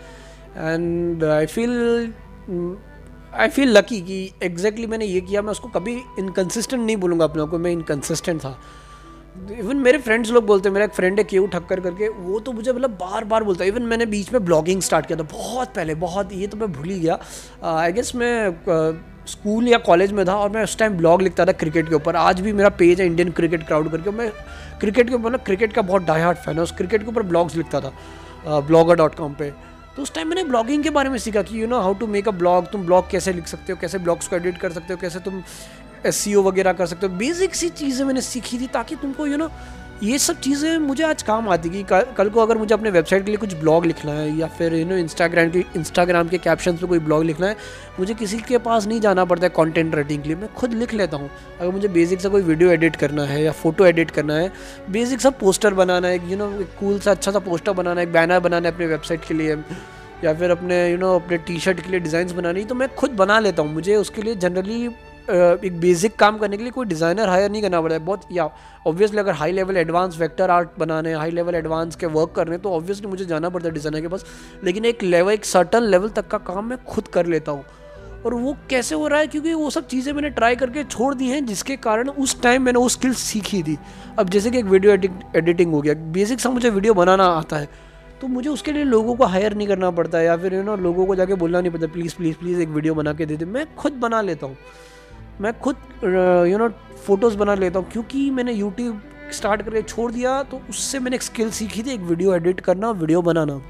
And 0.57 1.23
I 1.23 1.45
feel 1.45 2.13
I 3.33 3.49
feel 3.49 3.69
lucky 3.77 3.99
कि 4.01 4.17
एग्जैक्टली 4.43 4.87
मैंने 4.87 5.05
ये 5.05 5.21
किया 5.21 5.41
मैं 5.41 5.51
उसको 5.51 5.67
कभी 5.69 5.93
इनकन्सिस्टेंट 6.19 6.81
नहीं 6.81 6.97
बोलूँगा 6.97 7.25
अपने 7.25 7.43
को 7.43 7.57
मैं 7.59 7.71
इनकन्सिस्टेंट 7.71 8.39
था। 8.41 8.57
इवन 9.51 9.77
मेरे 9.77 9.97
फ्रेंड्स 9.97 10.31
लोग 10.31 10.45
बोलते 10.45 10.69
हैं 10.69 10.73
मेरा 10.73 10.85
एक 10.85 10.91
फ्रेंड 10.93 11.17
है 11.19 11.23
केव 11.23 11.47
ठक्कर 11.53 11.79
करके 11.79 12.09
वो 12.09 12.39
तो 12.39 12.51
मुझे 12.51 12.71
मतलब 12.71 12.91
बार 12.99 13.25
बार 13.25 13.43
बोलता 13.43 13.63
है 13.63 13.69
इवन 13.69 13.83
मैंने 13.83 14.05
बीच 14.05 14.31
में 14.33 14.43
ब्लॉगिंग 14.45 14.81
स्टार्ट 14.81 15.05
किया 15.05 15.17
था 15.19 15.23
बहुत 15.31 15.73
पहले 15.75 15.95
बहुत 15.95 16.33
ये 16.33 16.47
तो 16.47 16.57
मैं 16.57 16.71
भूल 16.73 16.89
ही 16.89 16.99
गया। 16.99 17.19
आई 17.63 17.89
uh, 17.89 17.95
गेस 17.95 18.15
मैं 18.15 18.53
स्कूल 19.27 19.65
uh, 19.65 19.71
या 19.71 19.77
कॉलेज 19.79 20.11
में 20.11 20.25
था 20.27 20.35
और 20.35 20.49
मैं 20.49 20.63
उस 20.63 20.77
टाइम 20.77 20.97
ब्लॉग 20.97 21.21
लिखता 21.21 21.45
था 21.45 21.51
क्रिकेट 21.53 21.89
के 21.89 21.95
ऊपर। 21.95 22.15
आज 22.15 22.41
भी 22.41 22.53
मेरा 22.53 22.69
पेज 22.79 23.01
है 23.01 23.07
इंडियन 23.07 23.31
क्रिकेट 23.31 23.67
क्राउड 23.67 23.91
करके 23.91 24.11
मैं 24.11 24.31
क्रिकेट 24.79 25.09
के 25.09 25.15
ऊपर 25.15 25.31
ना 25.31 25.37
क्रिकेट 25.45 25.73
का 25.73 25.81
बहुत 25.81 26.05
डाई 26.05 26.21
हार्ट 26.21 26.37
फ़ैन 26.37 26.55
है 26.55 26.63
उस 26.63 26.71
क्रिकेट 26.71 27.03
के 27.03 27.09
ऊपर 27.09 27.23
ब्लॉग्स 27.23 27.55
लिखता 27.55 27.81
था 27.81 28.59
ब्लॉगर 28.59 28.95
डॉट 28.95 29.15
कॉम 29.15 29.33
पर 29.33 29.53
तो 29.95 30.01
उस 30.01 30.13
टाइम 30.13 30.27
मैंने 30.27 30.43
ब्लॉगिंग 30.43 30.83
के 30.83 30.89
बारे 30.89 31.09
में 31.09 31.17
सीखा 31.17 31.41
कि 31.41 31.61
you 31.61 31.67
know 31.67 31.79
how 31.79 31.93
to 31.93 32.07
make 32.07 32.27
a 32.27 32.31
blog 32.31 32.71
तुम 32.71 32.85
ब्लॉग 32.85 33.09
कैसे 33.09 33.33
लिख 33.33 33.47
सकते 33.47 33.73
हो, 33.73 33.77
कैसे 33.81 33.97
ब्लॉग्स 33.97 34.27
को 34.27 34.35
एडिट 34.35 34.57
कर 34.57 34.71
सकते 34.71 34.93
हो, 34.93 34.99
कैसे 34.99 35.19
तुम 35.19 35.43
एस 36.05 36.27
e 36.27 36.35
वगैरह 36.35 36.73
कर 36.73 36.85
सकते 36.85 37.07
हो। 37.07 37.17
बेसिक 37.17 37.55
सी 37.55 37.69
चीज़ें 37.69 38.05
मैंने 38.05 38.21
सीखी 38.21 38.59
थी 38.59 38.67
ताकि 38.67 38.95
तुमको 38.95 39.27
यू 39.27 39.37
नो 39.37 39.49
ये 40.01 40.17
सब 40.19 40.39
चीज़ें 40.39 40.77
मुझे 40.77 41.03
आज 41.03 41.21
काम 41.23 41.47
आती 41.49 41.69
कि 41.69 41.83
कल 41.89 42.29
को 42.29 42.39
अगर 42.41 42.57
मुझे 42.57 42.73
अपने 42.73 42.89
वेबसाइट 42.89 43.23
के 43.25 43.31
लिए 43.31 43.37
कुछ 43.37 43.53
ब्लॉग 43.55 43.85
लिखना 43.85 44.11
है 44.11 44.35
या 44.37 44.47
फिर 44.49 44.73
यू 44.75 44.85
नो 44.85 44.95
इंस्टाग्राम 44.97 45.49
के 45.49 45.59
इंस्टाग्राम 45.75 46.27
के 46.29 46.37
कैप्शन 46.37 46.77
पे 46.77 46.87
कोई 46.87 46.99
ब्लॉग 46.99 47.23
लिखना 47.23 47.47
है, 47.47 47.55
मुझे 47.99 48.13
किसी 48.13 48.37
के 48.39 48.57
पास 48.57 48.87
नहीं 48.87 48.99
जाना 49.01 49.25
पड़ता 49.25 49.45
है 49.45 49.49
कंटेंट 49.55 49.95
राइटिंग 49.95 50.21
के 50.23 50.29
लिए। 50.29 50.37
मैं 50.37 50.53
खुद 50.53 50.73
लिख 50.73 50.93
लेता 50.93 51.17
हूँ। 51.17 51.29
अगर 51.59 51.71
मुझे 51.71 51.87
बेसिक 51.89 52.21
सा 52.21 52.29
कोई 52.29 52.41
वीडियो 52.41 52.71
एडिट 52.71 52.95
करना 52.95 53.25
है 53.25 53.41
या 53.43 53.51
फ़ोटो 53.53 53.85
एडिट 53.85 54.11
करना 54.11 54.35
है 54.35 54.51
बेसिक 54.91 55.21
सा 55.21 55.29
पोस्टर 55.39 55.73
बनाना 55.73 56.07
है 56.07 56.31
यू 56.31 56.37
नो 56.37 56.49
कूल 56.79 56.99
सा 56.99 57.11
अच्छा 57.11 57.31
सा 57.31 57.39
पोस्टर 57.39 57.71
बनाना 57.73 58.01
है, 58.01 58.07
एक 58.07 58.13
बैनर 58.13 58.39
बनाना 58.39 58.67
है 58.67 58.73
अपने 58.73 58.87
वेबसाइट 58.87 59.25
के 59.27 59.33
लिए, 59.33 59.57
या 60.23 60.33
फिर 60.33 60.51
अपने 60.51 60.87
यू 60.89 60.97
नो 60.97 61.15
अपने 61.15 61.37
टी 61.39 61.59
शर्ट 61.59 61.79
के 61.79 61.91
लिए 61.91 61.99
डिज़ाइंस 62.01 62.31
बनानी 62.33 62.65
तो 62.65 62.75
मैं 62.75 62.93
खुद 62.95 63.11
बना 63.15 63.39
लेता 63.39 63.61
हूँ। 63.61 63.73
मुझे 63.73 63.95
उसके 63.95 64.21
लिए 64.21 64.35
जनरली 64.37 64.87
एक 65.23 65.79
बेसिक 65.79 66.15
काम 66.15 66.37
करने 66.37 66.57
के 66.57 66.63
लिए 66.63 66.71
कोई 66.71 66.85
डिज़ाइनर 66.85 67.29
हायर 67.29 67.51
नहीं 67.51 67.61
करना 67.61 67.81
पड़ता 67.81 67.95
है। 67.95 67.99
बहुत, 68.01 68.21
या 68.31 68.49
ऑब्वियसली 68.87 69.19
अगर 69.19 69.33
high 69.33 69.51
level 69.51 69.77
advance 69.77 70.17
vector 70.19 70.49
art 70.51 70.69
बनाने 70.79 71.13
हाई 71.13 71.31
लेवल 71.31 71.55
एडवांस 71.55 71.95
के 71.95 72.05
वर्क 72.07 72.31
करने 72.35 72.57
तो 72.57 72.71
ऑब्वियसली 72.71 73.07
मुझे 73.07 73.25
जाना 73.25 73.49
पड़ता 73.49 73.67
है 73.67 73.73
डिज़ाइनर 73.73 74.01
के 74.01 74.07
पास। 74.07 74.25
लेकिन 74.63 74.85
एक 74.85 75.03
लेवल 75.03 75.33
एक 75.33 75.45
सर्टन 75.45 75.83
लेवल 75.85 76.09
तक 76.09 76.27
का 76.27 76.37
काम 76.39 76.65
मैं 76.65 76.83
खुद 76.85 77.07
कर 77.07 77.25
लेता 77.25 77.51
हूँ। 77.51 77.63
और 78.25 78.33
वो 78.33 78.55
कैसे 78.69 78.95
हो 78.95 79.07
रहा 79.07 79.19
है? 79.19 79.27
क्योंकि 79.27 79.53
वो 79.53 79.69
सब 79.69 79.87
चीज़ें 79.87 80.11
मैंने 80.13 80.29
ट्राई 80.31 80.55
करके 80.55 80.83
छोड़ 80.83 81.13
दी 81.15 81.27
हैं, 81.27 81.45
जिसके 81.45 81.75
कारण 81.77 82.09
उस 82.09 82.41
टाइम 82.41 82.61
मैंने 82.61 82.79
वो 82.79 82.89
स्किल्स 82.89 83.17
सीखी 83.19 83.63
थी। 83.63 83.77
अब 84.19 84.29
जैसे 84.29 84.51
कि 84.51 84.57
एक 84.57 84.65
वीडियो 84.65 84.93
एडिटिंग 85.35 85.73
हो 85.73 85.81
गया। 85.81 85.93
बेसिक 86.13 86.39
सा 86.39 86.49
मुझे 86.49 86.69
वीडियो 86.69 86.93
बनाना 86.93 87.25
आता 87.29 87.57
है। 87.57 87.69
तो 88.21 88.27
मुझे 88.27 88.49
उसके 88.49 88.71
लिए 88.71 88.83
लोगों 88.83 89.15
को 89.15 89.25
हायर 89.25 89.53
नहीं 89.53 89.67
करना 89.67 89.89
पड़ता 89.91 90.21
या 90.21 90.35
फिर 90.37 90.53
यू 90.53 90.61
नो 90.63 90.75
लोगों 90.77 91.05
को 91.05 91.15
जाके 91.15 91.33
बोलना 91.35 91.61
नहीं 91.61 91.71
पड़ता 91.71 91.87
प्लीज़ 91.87 92.15
प्लीज़ 92.15 92.35
प्लीज़ 92.37 92.61
एक 92.61 92.69
वीडियो 92.69 92.93
बना 92.95 93.13
के 93.13 93.25
दे 93.25 93.37
दे। 93.37 93.45
मैं 93.45 93.65
खुद 93.75 93.93
बना 94.01 94.21
लेता 94.21 94.45
हूँ। 94.45 94.57
मैं 95.41 95.57
खुद 95.59 95.75
यू 96.49 96.57
नो 96.57 96.69
फ़ोटोज़ 97.05 97.37
बना 97.37 97.55
लेता 97.55 97.79
हूँ, 97.79 97.89
क्योंकि 97.91 98.29
मैंने 98.31 98.53
यूट्यूब 98.53 99.01
स्टार्ट 99.31 99.61
करके 99.61 99.81
छोड़ 99.81 100.11
दिया 100.11 100.41
तो 100.43 100.61
उससे 100.69 100.99
मैंने 100.99 101.15
एक 101.15 101.23
स्किल 101.23 101.51
सीखी 101.51 101.83
थी, 101.83 101.91
एक 101.91 102.01
वीडियो 102.01 102.35
एडिट 102.35 102.59
करना 102.61 102.89
वीडियो 102.91 103.21
बनाना। 103.21 103.61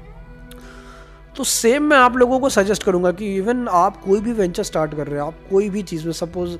तो 1.36 1.44
सेम 1.44 1.82
मैं 1.82 1.96
आप 1.96 2.16
लोगों 2.16 2.38
को 2.40 2.48
सजेस्ट 2.50 2.82
करूँगा 2.82 3.10
कि 3.12 3.34
इवन 3.36 3.66
आप 3.68 3.96
कोई 4.02 4.20
भी 4.20 4.32
वेंचर 4.32 4.62
स्टार्ट 4.62 4.94
कर 4.96 5.06
रहे 5.06 5.20
हैं, 5.20 5.26
आप 5.26 5.38
कोई 5.50 5.70
भी 5.70 5.82
चीज़ 5.82 6.04
में 6.06 6.12
सपोज़ 6.14 6.56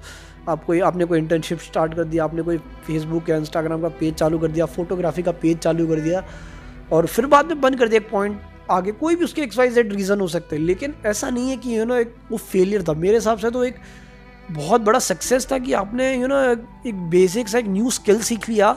आप 0.48 0.64
कोई 0.64 0.80
आपने 0.82 1.04
कोई 1.04 1.18
इंटर्नशिप 1.18 1.58
स्टार्ट 1.60 1.94
कर 1.94 2.04
दिया, 2.04 2.24
आपने 2.24 2.42
कोई 2.42 2.58
फेसबुक 2.86 3.28
या 3.30 3.36
इंस्टाग्राम 3.36 3.82
का 3.82 3.88
पेज 4.00 4.14
चालू 4.14 4.38
कर 4.38 4.48
दिया 4.48 4.66
फोटोग्राफी 4.68 5.22
का 5.22 5.32
पेज 5.42 5.58
चालू 5.58 5.86
कर 5.88 6.00
दिया, 6.00 6.24
और 6.92 7.06
फिर 7.06 7.26
बाद 7.26 7.46
में 7.46 7.60
बंद 7.60 7.78
कर 7.78 7.88
दिया 7.88 8.00
एक 8.00 8.10
पॉइंट 8.10 8.40
आगे, 8.70 8.92
कोई 8.92 9.16
भी 9.16 9.24
उसके 9.24 9.42
एक्स 9.42 9.58
वाई 9.58 9.68
जेड 9.70 9.92
रीज़न 9.92 10.20
हो 10.20 10.28
सकते 10.28 10.56
हैं, 10.56 10.62
लेकिन 10.62 10.94
ऐसा 11.06 11.30
नहीं 11.30 11.50
है 11.50 11.56
कि 11.56 11.78
यू 11.78 11.84
नो 11.84 11.94
एक 11.96 12.14
वो 12.30 12.38
फेलियर 12.38 12.82
था। 12.82 12.92
मेरे 12.94 13.14
हिसाब 13.14 13.38
से 13.38 13.50
तो 13.50 13.64
एक 13.64 13.76
बहुत 14.50 14.80
बड़ा 14.80 14.98
सक्सेस 14.98 15.48
था 15.52 15.58
कि 15.58 15.72
आपने 15.72 16.14
यू 16.14 16.20
you 16.20 16.28
नो 16.28 16.54
know, 16.54 16.86
एक 16.86 16.94
बेसिक 17.10 17.48
सा 17.48 17.58
एक 17.58 17.66
न्यू 17.66 17.90
स्किल 17.90 18.22
सीख 18.22 18.48
लिया। 18.48 18.72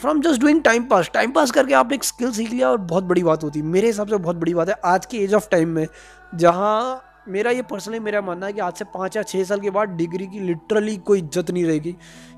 From 0.00 0.20
just 0.20 0.40
doing 0.40 0.62
time 0.62 0.84
pass 0.84 1.10
time 1.14 1.30
pass 1.30 1.50
करके 1.50 1.74
आपने 1.74 1.94
एक 1.94 2.04
स्किल 2.04 2.32
सीख 2.32 2.50
लिया 2.50 2.70
और 2.70 2.76
बहुत 2.76 3.04
बड़ी 3.04 3.22
बात 3.22 3.44
होती। 3.44 3.60
है 3.60 3.66
मेरे 3.66 3.86
हिसाब 3.86 4.08
से 4.08 4.16
बहुत 4.16 4.36
बड़ी 4.36 4.54
बात 4.54 4.68
है 4.68 4.74
आज 4.84 5.06
के 5.06 5.16
एज 5.16 5.34
ऑफ़ 5.34 5.48
टाइम 5.50 5.68
में 5.68 5.86
जहाँ 6.34 7.02
मेरा 7.26 7.50
ये 7.50 7.62
पर्सनली 7.62 7.98
मेरा 8.00 8.20
मानना 8.20 8.46
है 8.46 8.52
कि 8.52 8.60
आज 8.60 8.74
से 8.74 8.84
पाँच 8.84 9.16
या 9.16 9.22
छः 9.22 9.44
साल 9.44 9.60
के 9.60 9.70
बाद 9.70 9.88
डिग्री 9.96 10.26
की 10.26 10.40
लिटरली 10.40 10.96
कोई 10.98 11.18
इज़्ज़त 11.18 11.50
नहीं 11.50 11.64
रहेगी 11.64 11.92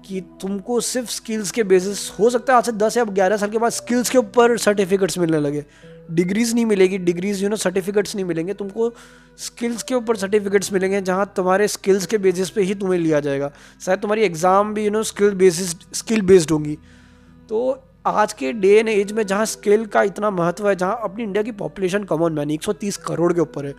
कि 0.06 0.20
तुमको 0.40 0.80
सिर्फ़ 0.80 1.10
स्किल्स 1.10 1.50
के 1.50 1.62
बेसिस 1.64 2.10
हो 2.18 2.30
सकता 2.30 2.52
है 2.52 2.58
आज 2.58 2.64
से 2.66 2.72
दस 2.74 2.96
या 2.96 3.04
ग्यारह 3.06 3.36
साल 3.36 3.50
के 3.50 3.58
बाद 3.58 3.72
स्किल्स 3.72 4.10
के 4.10 4.18
ऊपर 4.18 4.56
सर्टिफिकेट्स 4.58 5.18
मिलने 5.18 5.40
लगे। 5.40 5.64
डिग्रीज 6.10 6.54
नहीं 6.54 6.66
मिलेगी 6.66 6.98
डिग्रीज 7.00 7.42
यू 7.42 7.48
नो 7.48 7.56
सर्टिफिकेट्स 7.56 8.14
नहीं 8.14 8.24
मिलेंगे। 8.24 8.54
तुमको 8.54 8.92
स्किल्स 9.38 9.82
के 9.82 9.94
ऊपर 9.94 10.16
सर्टिफिकेट्स 10.16 10.72
मिलेंगे 10.72 11.00
जहाँ 11.00 11.32
तुम्हारे 11.36 11.68
स्किल्स 11.68 12.06
के 12.06 12.18
बेसिस 12.18 12.50
पे 12.50 12.62
ही 12.62 12.74
तुम्हें 12.76 12.98
लिया 12.98 13.20
जाएगा। 13.20 13.50
शायद 13.80 14.00
तुम्हारी 14.00 14.22
एग्ज़ाम 14.22 14.72
भी 14.74 14.84
you 14.84 14.90
know 14.90 15.02
skill 15.04 15.34
basis 15.34 15.74
skill 15.94 16.22
based 16.22 16.50
होंगी। 16.50 16.78
तो 17.48 17.82
आज 18.06 18.32
के 18.32 18.52
डे 18.54 18.74
एंड 18.78 18.88
एज 18.88 19.12
में 19.12 19.26
जहाँ 19.26 19.44
स्किल 19.46 19.86
का 19.86 20.02
इतना 20.04 20.30
महत्व 20.30 20.68
है, 20.68 20.76
जहाँ 20.76 21.00
अपनी 21.04 21.24
इंडिया 21.24 21.42
की 21.42 21.52
पॉपुलेशन 21.54 22.04
कमन 22.04 22.32
मैन 22.32 22.50
एक 22.50 22.62
सौ 22.62 22.72
तीस 22.74 22.96
करोड़ 23.06 23.32
के 23.32 23.40
ऊपर 23.40 23.66
है। 23.66 23.74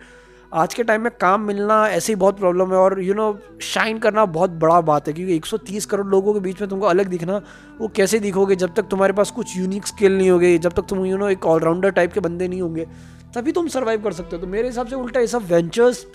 आज 0.54 0.74
के 0.74 0.82
टाइम 0.82 1.02
में 1.02 1.10
काम 1.20 1.40
मिलना 1.40 1.86
ऐसे 1.88 2.12
ही 2.12 2.16
बहुत 2.16 2.38
प्रॉब्लम 2.38 2.70
है 2.72 2.76
और 2.76 3.00
यू 3.02 3.14
नो 3.14 3.38
शाइन 3.62 3.98
करना 3.98 4.24
बहुत 4.26 4.50
बड़ा 4.50 4.80
बात 4.80 5.08
है 5.08 5.12
क्योंकि 5.14 5.38
130 5.38 5.84
करोड़ 5.84 6.06
लोगों 6.06 6.34
के 6.34 6.40
बीच 6.40 6.60
में 6.60 6.68
तुमको 6.70 6.86
अलग 6.86 7.06
दिखना, 7.06 7.40
वो 7.80 7.88
कैसे 7.88 8.18
दिखोगे 8.18 8.56
जब 8.56 8.74
तक 8.74 8.82
तुम्हारे 8.82 9.12
पास 9.12 9.30
कुछ 9.30 9.56
यूनिक 9.56 9.86
स्किल 9.86 10.16
नहीं 10.16 10.30
होगी, 10.30 10.58
जब 10.58 10.72
तक 10.72 10.86
तुम 10.88 11.04
यू 11.06 11.16
नो 11.16 11.28
एक 11.28 11.44
ऑलराउंडर 11.46 11.90
टाइप 11.90 12.12
के 12.12 12.20
बंदे 12.20 12.48
नहीं 12.48 12.60
होंगे, 12.62 12.86
तभी 13.34 13.52
तुम 13.52 13.68
सर्वाइव 13.68 14.02
कर 14.02 14.12
सकते 14.12 14.36
हो। 14.36 14.42
तो 14.42 14.48
मेरे 14.48 14.68
हिसाब 14.68 14.86
से 14.86 14.96
उल्टा 14.96 15.20
ये 15.20 15.26
सब 15.26 15.46
वेंचर्स 15.46 16.06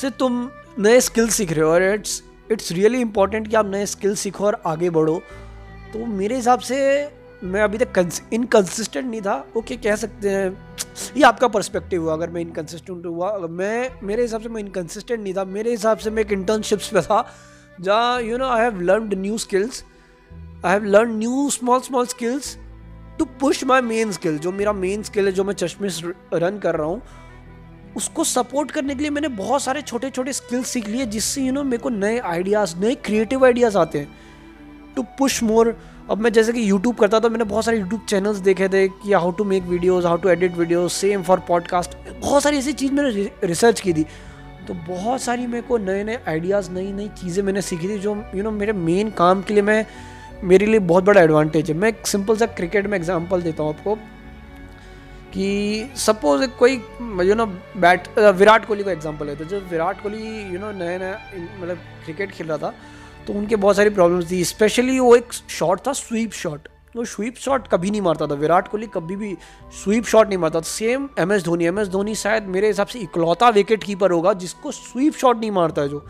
से 0.00 0.10
तुम 0.10 0.48
नए 0.78 1.00
स्किल 1.00 1.28
सीख 1.28 1.52
रहे 1.52 1.64
हो 1.64 1.70
और 1.70 1.82
इट्स 1.84 2.22
इट्स 2.52 2.72
रियली 2.72 3.00
इंपॉर्टेंट 3.00 3.48
कि 3.48 3.56
आप 3.56 3.66
नए 3.66 3.86
स्किल 3.86 4.14
सीखो 4.14 4.44
और 4.44 4.60
आगे 4.66 4.90
बढ़ो। 4.90 5.20
तो 5.92 6.06
मेरे 6.06 6.36
हिसाब 6.36 6.60
से 6.60 6.78
मैं 7.42 7.62
अभी 7.62 7.78
तक 7.78 7.98
इनकन्सिस्टेंट 8.32 9.06
नहीं 9.06 9.20
था। 9.20 9.34
ओके 9.56 9.76
कह 9.76 9.96
सकते 9.96 10.30
हैं? 10.30 10.76
ये 11.16 11.22
आपका 11.24 11.48
पर्सपेक्टिव 11.48 12.02
हुआ, 12.02 12.12
अगर 12.12 12.30
मैं 12.30 12.40
इनकन्सिस्टेंट 12.40 13.06
हुआ 13.06 13.36
मैं, 13.38 13.90
मेरे 14.02 14.22
हिसाब 14.22 14.40
से 14.40 14.48
मैं 14.48 14.60
इनकन्सिस्टेंट 14.60 15.22
नहीं 15.22 15.34
था, 15.34 15.44
मेरे 15.46 15.70
हिसाब 15.70 15.98
से 15.98 16.10
मैं 16.10 16.22
एक 16.22 16.32
इंटर्नशिप्स 16.32 16.88
पे 16.88 17.00
था, 17.00 17.26
जहाँ 17.80 18.20
you 18.22 18.38
know 18.38 18.48
I 18.48 18.62
have 18.62 18.80
learn 18.80 19.18
new 19.20 19.38
skills 19.38 19.84
I 20.64 20.72
have 20.72 20.84
learn 20.84 21.16
new 21.18 21.48
small 21.50 21.80
small 21.80 22.06
skills 22.06 22.56
to 23.18 23.24
push 23.40 23.64
my 23.64 23.80
main 23.80 24.12
skill 24.12 24.38
जो 24.38 24.52
मेरा 24.52 24.72
मेन 24.72 25.02
स्किल 25.02 25.26
है, 25.26 25.32
जो 25.32 25.44
मैं 25.44 25.54
चश्मिश 25.54 26.02
रन 26.34 26.58
कर 26.58 26.76
रहा 26.76 26.86
हूँ, 26.86 27.02
उसको 27.96 28.24
सपोर्ट 28.24 28.70
करने 28.70 28.94
के 28.94 29.02
लिए 29.02 29.10
मैंने 29.10 29.28
बहुत 29.28 29.62
सारे 29.62 29.82
छोटे 29.82 30.10
छोटे 30.10 30.32
स्किल्स 30.32 30.68
सीख 30.68 30.88
लिए, 30.88 31.06
जिससे 31.06 31.42
यू 31.42 31.52
नो 31.52 31.62
मेरे 31.64 31.82
को 31.82 31.88
नए 31.90 32.18
आइडियाज़ 32.18 32.76
नए 32.76 32.94
क्रिएटिव 32.94 33.44
आइडियाज़ 33.44 33.78
आते 33.78 33.98
हैं। 33.98 34.14
टू 34.96 35.02
पुश 35.18 35.42
मोर 35.42 35.76
अब 36.10 36.18
मैं 36.18 36.32
जैसे 36.32 36.52
कि 36.52 36.68
यूट्यूब 36.70 36.96
करता 36.96 37.20
था 37.20 37.28
मैंने 37.28 37.44
बहुत 37.44 37.64
सारे 37.64 37.78
यूट्यूब 37.78 38.04
चैनल्स 38.08 38.38
देखे 38.40 38.68
थे 38.68 38.86
कि 38.88 39.12
how 39.12 39.30
to 39.32 39.44
make 39.44 39.62
videos 39.64 40.06
how 40.06 40.16
to 40.16 40.28
edit 40.28 40.56
videos 40.58 40.92
same 40.92 41.22
for 41.22 41.40
podcast 41.48 41.96
बहुत 42.10 42.42
सारी 42.42 42.58
ऐसी 42.58 42.72
चीज़ 42.72 42.92
मैंने 42.92 43.30
रिसर्च 43.44 43.80
की 43.80 43.92
थी। 43.92 44.06
तो 44.68 44.74
बहुत 44.88 45.22
सारी 45.22 45.46
मेरे 45.46 45.62
को 45.68 45.78
नए 45.78 46.02
नए 46.04 46.18
आइडियाज़ 46.28 46.70
नई 46.70 46.92
नई 46.92 47.08
चीज़ें 47.20 47.42
मैंने 47.44 47.62
सीखी 47.62 47.88
थी 47.88 47.98
जो 47.98 48.14
यू 48.14 48.22
you 48.24 48.42
नो 48.42 48.48
know, 48.48 48.58
मेरे 48.58 48.72
मेन 48.72 49.10
काम 49.10 49.42
के 49.42 49.54
लिए 49.54 49.62
मैं 49.62 49.84
मेरे 50.44 50.66
लिए 50.66 50.78
बहुत 50.80 51.04
बड़ा 51.04 51.20
एडवांटेज 51.20 51.70
है। 51.70 51.76
मैं 51.76 51.88
एक 51.88 52.06
सिंपल 52.06 52.36
सा 52.36 52.46
क्रिकेट 52.48 52.86
में 52.86 52.96
एग्जांपल 52.98 53.42
देता 53.42 53.62
हूँ 53.62 53.74
आपको 53.74 53.94
कि 55.34 55.90
सपोज़ 55.96 56.46
कोई 56.58 56.74
you 57.26 57.34
know 57.34 57.46
bat 57.46 58.08
Virat 58.18 58.66
Kohli 58.66 58.84
का 58.84 58.92
एग्जांपल 58.92 59.28
है। 59.28 59.36
तो 59.36 59.44
जब 59.44 59.68
विराट 59.70 60.02
कोहली 60.02 60.52
यू 60.52 60.58
नो 60.60 60.72
नया 60.78 60.98
नया 60.98 61.18
मतलब 61.60 61.76
क्रिकेट 62.04 62.30
खेल 62.30 62.46
रहा 62.46 62.58
था 62.58 62.74
तो 63.26 63.32
उनके 63.32 63.56
बहुत 63.56 63.76
सारी 63.76 63.90
प्रॉब्लम्स 63.90 64.30
थी। 64.30 64.44
स्पेशली 64.44 64.98
वो 65.00 65.14
एक 65.16 65.32
शॉट 65.32 65.86
था 65.86 65.92
स्वीप 65.92 66.32
शॉट 66.32 66.68
वो 66.96 67.04
स्वीप 67.04 67.36
शॉट 67.36 67.68
कभी 67.68 67.90
नहीं 67.90 68.00
मारता 68.00 68.26
था। 68.26 68.34
विराट 68.34 68.68
कोहली 68.68 68.86
कभी 68.86 69.16
भी 69.16 69.36
स्वीप 69.74 70.04
शॉट 70.04 70.28
नहीं 70.28 70.38
मारता 70.38 70.60
था। 70.60 70.64
Same 70.64 71.08
M 71.18 71.32
S 71.32 71.44
Dhoni. 71.44 71.66
M 71.66 71.78
S 71.78 71.88
Dhoni 71.88 72.14
शायद 72.14 72.46
मेरे 72.46 72.66
हिसाब 72.66 72.86
से 72.86 72.98
इकलौता 72.98 73.48
विकेट 73.50 73.84
कीपर 73.84 74.10
होगा, 74.10 74.32
जिसको 74.34 74.72
स्वीप 74.72 75.14
शॉट 75.14 75.38
नहीं 75.40 75.50
मारता 75.50 75.82
है 75.82 75.88
जो। 75.88 76.04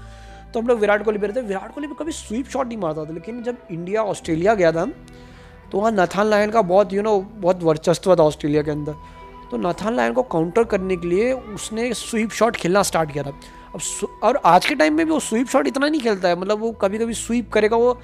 तो 0.54 0.61
हम 0.61 0.66
लोग 0.66 0.78
विराट 0.78 1.04
कोहली 1.04 1.19
पे 1.19 1.26
रहते 1.26 1.40
विराट 1.42 1.75
कोहली 1.75 1.88
भी 1.88 1.95
कभी 1.95 2.12
स्वीप 2.12 2.49
शॉट 2.49 2.66
नहीं 2.66 2.78
मारता 2.78 3.04
था। 3.04 3.12
लेकिन 3.12 3.42
जब 3.42 3.57
इंडिया 3.71 4.02
ऑस्ट्रेलिया 4.04 4.54
गया 4.54 4.73
था 4.73 4.87
तो 5.73 5.78
वहाँ 5.78 5.90
नथान 5.92 6.26
लायन 6.26 6.50
का 6.50 6.62
बहुत 6.62 6.92
यू 6.92 7.02
नो 7.02 7.19
बहुत 7.21 7.62
वर्चस्व 7.62 8.14
था 8.16 8.23
ऑस्ट्रेलिया 8.23 8.62
के 8.62 8.71
अंदर। 8.71 8.95
तो 9.50 9.57
नथान 9.59 9.95
लायन 9.97 10.12
को 10.12 10.23
काउंटर 10.23 10.64
करने 10.64 10.97
के 10.97 11.09
लिए 11.09 11.33
उसने 11.33 11.92
स्वीप 11.95 12.31
शॉट 12.31 12.57
खेलना 12.57 12.83
स्टार्ट 12.83 13.12
किया 13.12 13.25
था। 13.25 13.33
अब 13.75 13.81
और 14.23 14.41
आज 14.45 14.67
के 14.67 14.75
टाइम 14.75 14.95
में 14.95 15.05
भी 15.07 15.12
वो 15.12 15.19
स्वीप 15.21 15.49
शॉट 15.49 15.67
इतना 15.67 15.87
नहीं 15.87 16.00
खेलता 16.00 16.29
है 16.29 16.37
मतलब 16.37 16.61
वो 16.61 16.71
कभी 16.83 16.99
कभी 16.99 17.14
स्वीप 17.14 17.50
करेगा 17.52 17.76
वो, 17.76 18.00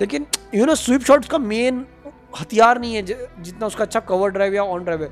लेकिन 0.00 0.26
यू 0.54 0.66
नो 0.66 0.74
स्वीप 0.76 1.04
शॉट 1.04 1.20
उसका 1.20 1.38
मेन 1.38 1.84
हथियार 2.40 2.80
नहीं 2.80 2.94
है 2.94 3.02
जितना 3.02 3.66
उसका 3.66 3.84
अच्छा 3.84 4.00
कवर 4.02 4.30
ड्राइव 4.30 4.54
या 4.54 4.62
ऑन 4.64 4.84
ड्राइव 4.84 5.02
है। 5.02 5.10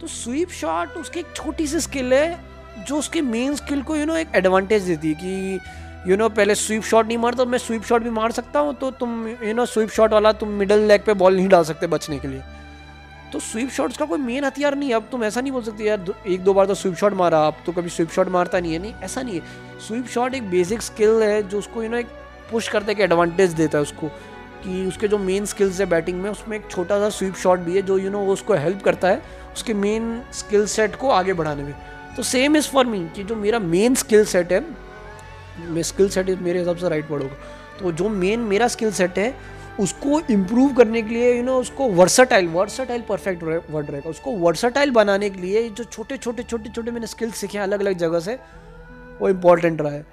तो 0.00 0.06
स्वीप 0.06 0.50
शॉट 0.52 0.96
उसकी 0.98 1.20
एक 1.20 1.26
छोटी 1.36 1.66
सी 1.66 1.80
स्किल 1.80 2.12
है, 2.12 2.38
जो 2.78 2.98
उसके 2.98 3.20
मेन 3.22 3.54
स्किल 3.56 3.82
को 3.82 3.96
यू 3.96 4.06
नो 4.06 4.16
एक 4.16 4.34
एडवांटेज 4.36 4.82
देती 4.84 5.08
है 5.08 5.14
कि 5.14 6.10
यू 6.10 6.16
नो 6.16 6.28
पहले 6.30 6.54
स्वीप 6.54 6.82
शॉट 6.84 7.06
नहीं 7.06 7.18
मारता, 7.18 7.44
मैं 7.44 7.58
स्वीप 7.58 7.84
शॉट 7.84 8.02
भी 8.02 8.10
मार 8.10 8.32
सकता 8.32 8.60
हूँ 8.60 8.74
तो 8.74 8.90
तुम 8.92 9.26
यू 9.28 9.54
नो 9.54 9.66
स्वीप 9.66 9.90
शॉट 9.90 10.12
वाला 10.12 10.32
तुम 10.34 10.48
मिडल 10.58 10.86
लेग 10.88 11.04
पे 11.06 11.14
बॉल 11.14 11.36
नहीं 11.36 11.48
डाल 11.48 11.64
सकते 11.64 11.86
बचने 11.86 12.18
के 12.18 12.28
लिए। 12.28 12.42
तो 13.36 13.40
स्वीप 13.40 13.70
शॉट्स 13.70 13.96
का 13.96 14.04
कोई 14.04 14.18
मेन 14.18 14.44
हथियार 14.44 14.74
नहीं 14.74 14.88
है। 14.88 14.94
अब 14.96 15.08
तुम 15.10 15.24
ऐसा 15.24 15.40
नहीं 15.40 15.52
बोल 15.52 15.62
सकते 15.62 15.84
यार 15.84 16.12
एक 16.26 16.44
दो 16.44 16.52
बार 16.54 16.66
तो 16.66 16.74
स्वीप 16.74 16.94
शॉट 16.96 17.12
मारा, 17.12 17.40
अब 17.46 17.56
तो 17.66 17.72
कभी 17.72 17.88
स्वीप 17.88 18.10
शॉट 18.10 18.28
मारता 18.28 18.60
नहीं 18.60 18.72
है। 18.72 18.78
नहीं, 18.78 18.92
ऐसा 19.04 19.22
नहीं 19.22 19.34
है। 19.34 19.78
स्वीप 19.86 20.06
शॉट 20.06 20.34
एक 20.34 20.48
बेसिक 20.50 20.82
स्किल 20.82 21.22
है, 21.22 21.42
जो 21.42 21.58
उसको 21.58 21.82
यू 21.82 21.88
नो 21.88 21.96
एक 21.96 22.06
पुश 22.50 22.68
करते 22.68 22.94
के 22.94 23.02
एडवांटेज 23.02 23.52
देता 23.52 23.78
है 23.78 23.82
उसको, 23.82 24.08
कि 24.62 24.86
उसके 24.86 25.08
जो 25.08 25.18
मेन 25.18 25.44
स्किल्स 25.46 25.80
है 25.80 25.86
बैटिंग 25.86 26.20
में, 26.22 26.30
उसमें 26.30 26.56
एक 26.56 26.70
छोटा 26.70 26.98
सा 27.00 27.08
स्वीप 27.08 27.34
शॉट 27.34 27.58
भी 27.58 27.76
है, 27.76 27.82
जो 27.82 27.98
यू 27.98 28.10
नो 28.10 28.20
वो 28.20 28.32
उसको 28.32 28.54
हेल्प 28.54 28.82
करता 28.82 29.08
है 29.08 29.22
उसके 29.52 29.74
मेन 29.74 30.20
स्किल 30.34 30.66
सेट 30.68 30.96
को 30.96 31.10
आगे 31.10 31.32
बढ़ाने 31.32 31.62
में। 31.62 31.74
तो 32.16 32.22
सेम 32.22 32.56
इज़ 32.56 32.68
फॉर 32.68 32.86
मी 32.86 33.06
कि 33.16 33.24
जो 33.24 33.36
मेरा 33.36 33.58
मेन 33.58 33.94
स्किल 33.96 34.24
सेट 34.26 34.52
है 34.52 35.82
स्किल 35.82 36.08
सेट 36.08 36.30
मेरे 36.30 36.58
हिसाब 36.58 36.76
से 36.76 36.88
राइट 36.88 37.10
वर्ड 37.10 37.22
होगा। 37.22 37.36
तो 37.80 37.92
जो 37.92 38.08
मेन 38.08 38.40
मेरा 38.46 38.68
स्किल 38.68 38.92
सेट 38.92 39.18
है 39.18 39.34
उसको 39.80 40.20
इम्प्रूव 40.30 40.74
करने 40.74 41.02
के 41.02 41.14
लिए 41.14 41.30
यू 41.30 41.36
you 41.36 41.44
नो 41.44 41.50
know, 41.50 41.60
उसको 41.60 41.88
वर्साटाइल 41.88 42.48
वर्साटाइल 42.48 43.02
परफेक्ट 43.08 43.42
वर्ड 43.42 43.90
रहेगा। 43.90 44.10
उसको 44.10 44.30
वर्साटाइल 44.30 44.90
बनाने 44.90 45.30
के 45.30 45.40
लिए 45.40 45.68
जो 45.70 45.84
छोटे 45.84 46.16
छोटे 46.16 46.42
छोटे 46.42 46.70
छोटे 46.70 46.90
मैंने 46.90 47.06
स्किल्स 47.06 47.36
सीखे 47.36 47.58
अलग 47.58 47.80
अलग 47.80 47.92
जगह 47.92 48.20
से 48.20 48.38
वो 49.20 49.28
इंपॉर्टेंट 49.28 49.80
रहा 49.80 49.92
है। 49.92 50.04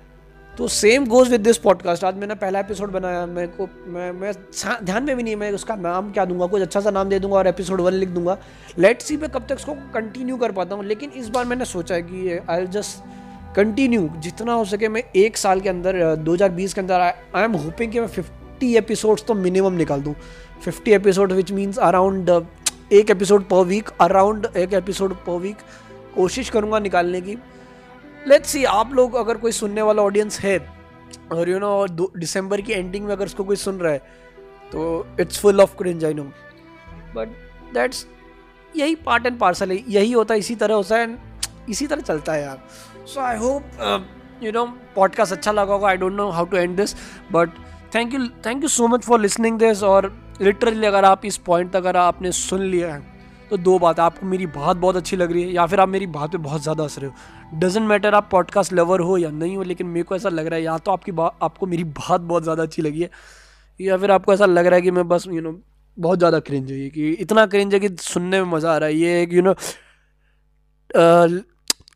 तो 0.58 0.68
same 0.68 1.06
goes 1.08 1.30
with 1.30 1.42
this 1.42 1.58
podcast 1.58 2.04
आज 2.04 2.16
मैंने 2.16 2.36
पहला 2.36 2.60
एपिसोड 2.60 2.92
बनाया 2.92 3.26
मेरे 3.26 3.48
को 3.48 3.68
मैं 3.88 4.12
मैं 4.12 4.34
ध्यान 4.84 5.04
में 5.04 5.16
भी 5.18 5.24
नहीं 5.24 5.36
मैं 5.36 5.52
उसका 5.52 5.76
नाम 5.76 6.12
क्या 6.12 6.26
दूँगा 6.26 6.46
कुछ 6.48 6.62
अच्छा 6.62 6.80
सा 6.80 6.92
नाम 6.92 7.10
दे 7.10 7.20
दूँगा 7.20 7.38
और 7.38 7.48
एपिसोड 7.48 7.82
वन 7.82 7.94
लिख 7.94 8.10
दूँगा। 8.10 8.38
लेट 8.80 9.02
सी 9.02 9.18
मैं 9.18 9.30
कब 9.30 9.46
तक 9.50 9.56
उसको 9.56 9.74
कंटिन्यू 9.94 10.38
कर 10.38 10.52
पाता 10.52 10.76
हूँ 10.76 10.86
लेकिन 10.86 11.10
इस 11.10 11.30
बार 11.30 11.46
मैंने 11.46 11.66
सोचा 11.66 11.96
है 11.96 12.02
कि 12.02 12.40
आई 12.50 12.68
जस्ट 12.68 13.04
कंटिन्यू 13.56 14.10
जितना 14.18 14.54
हो 14.54 14.66
सके 14.66 14.88
मैं 14.90 15.04
एक 15.16 15.38
साल 15.38 15.62
के 15.62 15.70
अंदर 15.70 16.16
2020 16.26 16.74
के 16.74 16.82
अंदर 16.82 17.02
आई 17.36 17.44
एम 17.44 17.52
होपिंग 17.52 17.92
कि 17.92 18.00
मैं 18.00 18.08
फिफ्टी 18.64 18.78
एपिसोड्स 18.78 19.24
तो 19.28 19.34
मिनिमम 19.34 19.74
निकाल 19.74 20.02
दूँ। 20.02 20.14
Fifty 20.64 20.92
episode 20.92 21.32
which 21.32 21.52
means 21.52 21.78
around 21.78 22.30
एक 22.94 23.10
एपिसोड 23.10 23.44
पर 23.44 23.64
वीक 23.66 23.90
अराउंड 24.02 24.46
एक 24.58 24.74
एपिसोड 24.74 25.14
पर 25.26 25.38
वीक 25.40 25.58
कोशिश 26.16 26.50
करूँगा 26.50 26.80
निकालने 26.80 27.22
की। 27.22 27.36
लेट्स 28.28 28.50
सी 28.50 28.64
आप 28.66 28.94
लोग 28.94 29.16
अगर 29.16 29.38
कोई 29.38 29.52
सुनने 29.52 29.82
वाला 29.82 30.02
ऑडियंस 30.02 30.40
है, 30.40 30.58
और 31.32 31.50
यू 31.50 31.60
नो 31.60 31.86
दिसंबर 31.92 32.62
की 32.62 32.74
एंडिंग 32.74 33.06
में 33.06 33.12
अगर 33.12 33.26
उसको 33.26 33.44
कोई 33.44 33.56
सुन 33.56 33.80
रहा 33.80 33.92
है 33.92 34.00
तो 34.72 35.06
it's 35.20 35.40
full 35.40 35.62
of 35.62 35.76
cringe 35.78 36.06
I 36.06 36.14
know 36.14 36.24
but 37.16 37.36
that's 37.74 38.06
यही 38.76 38.96
पार्ट 38.96 39.26
एंड 39.26 39.40
पार्सल 39.40 39.72
है, 39.72 39.84
यही 39.88 40.12
होता 40.12 40.34
है, 40.34 40.40
इसी 40.40 40.56
तरह 40.56 40.76
होता 40.76 40.96
है 40.96 41.04
एंड 41.04 41.18
इसी 41.70 41.88
तरह 41.88 42.02
चलता 42.04 42.34
है 42.34 42.44
यार। 42.44 42.64
So 43.06 43.20
I 43.22 43.38
hope 43.38 44.42
you 44.44 44.52
know 44.52 44.66
podcast 44.96 45.34
अच्छा 45.34 45.52
लगा 45.52 45.74
होगा 45.74 45.88
I 45.90 45.98
don't 45.98 46.14
know 46.14 46.30
how 46.30 46.46
to 46.46 46.58
end 46.58 46.76
this 46.78 46.96
but 47.32 47.50
thank 47.96 48.14
you 48.14 48.28
thank 48.46 48.64
you 48.64 48.70
so 48.70 48.88
much 48.88 49.04
for 49.04 49.20
listening 49.20 49.58
this 49.60 49.84
और 49.84 50.12
लिटरली 50.42 50.88
अगर 50.88 51.06
आप 51.06 51.26
इस 51.26 51.38
पॉइंट 51.46 51.72
तक 51.72 51.78
अगर 51.78 51.98
आपने 51.98 52.32
सुन 52.34 52.62
लिया 52.62 52.94
है 52.94 53.12
तो 53.50 53.58
दो 53.60 53.78
बात 53.80 54.00
है 54.00 54.06
आपको 54.06 54.26
मेरी 54.26 54.46
बात 54.48 54.78
बहुत 54.78 54.96
अच्छी 54.96 55.16
लग 55.16 55.32
रही 55.32 55.42
है, 55.44 55.50
या 55.50 55.66
फिर 55.66 55.80
आप 55.80 55.90
मेरी 55.90 56.06
बात 56.10 56.32
पे 56.32 56.38
बहुत 56.40 56.62
ज़्यादा 56.62 56.84
हंस 56.84 56.98
रहे 57.00 57.10
हो। 57.10 57.60
डजेंट 57.60 57.88
मैटर 57.88 58.14
आप 58.16 58.30
पॉडकास्ट 58.32 58.74
लवर 58.74 59.00
हो 59.00 59.18
या 59.18 59.30
नहीं 59.32 59.58
हो, 59.58 59.64
लेकिन 59.64 59.88
मेरे 59.88 60.04
को 60.04 60.16
ऐसा 60.16 60.30
लग 60.30 60.48
रहा 60.48 60.58
है, 60.58 60.64
या 60.64 60.78
तो 60.78 60.92
आपकी 60.92 61.12
बात 61.12 61.38
आपको 61.44 61.66
मेरी 61.66 61.84
बात 61.84 62.22
बहुत 62.22 62.44
ज़्यादा 62.44 62.64
अच्छी 62.64 62.82
लगी 62.82 63.02
है, 63.02 63.10
या 63.80 63.98
फिर 63.98 64.12
आपको 64.12 64.34
ऐसा 64.34 64.46
लग 64.46 64.66
रहा 64.66 64.76
है 64.76 64.82
कि 64.82 64.92
मैं 64.92 65.08
बस 65.08 65.28
यू 65.28 65.42
नो 65.42 65.52
बहुत 65.98 66.18
ज़्यादा 66.20 66.40
क्रिंज 66.42 66.72
है 66.72 66.90
कि 66.90 67.10
इतना 67.12 67.46
क्रिंज 67.46 67.74
है 67.74 67.80
कि 67.80 67.90
सुनने 68.02 68.42
में 68.42 68.52
मज़ा 68.52 68.74
आ 68.74 68.78
रहा 68.78 68.90
है, 68.90 68.96
ये 68.96 69.22
एक 69.22 69.34
you 69.34 69.42
know 69.42 69.56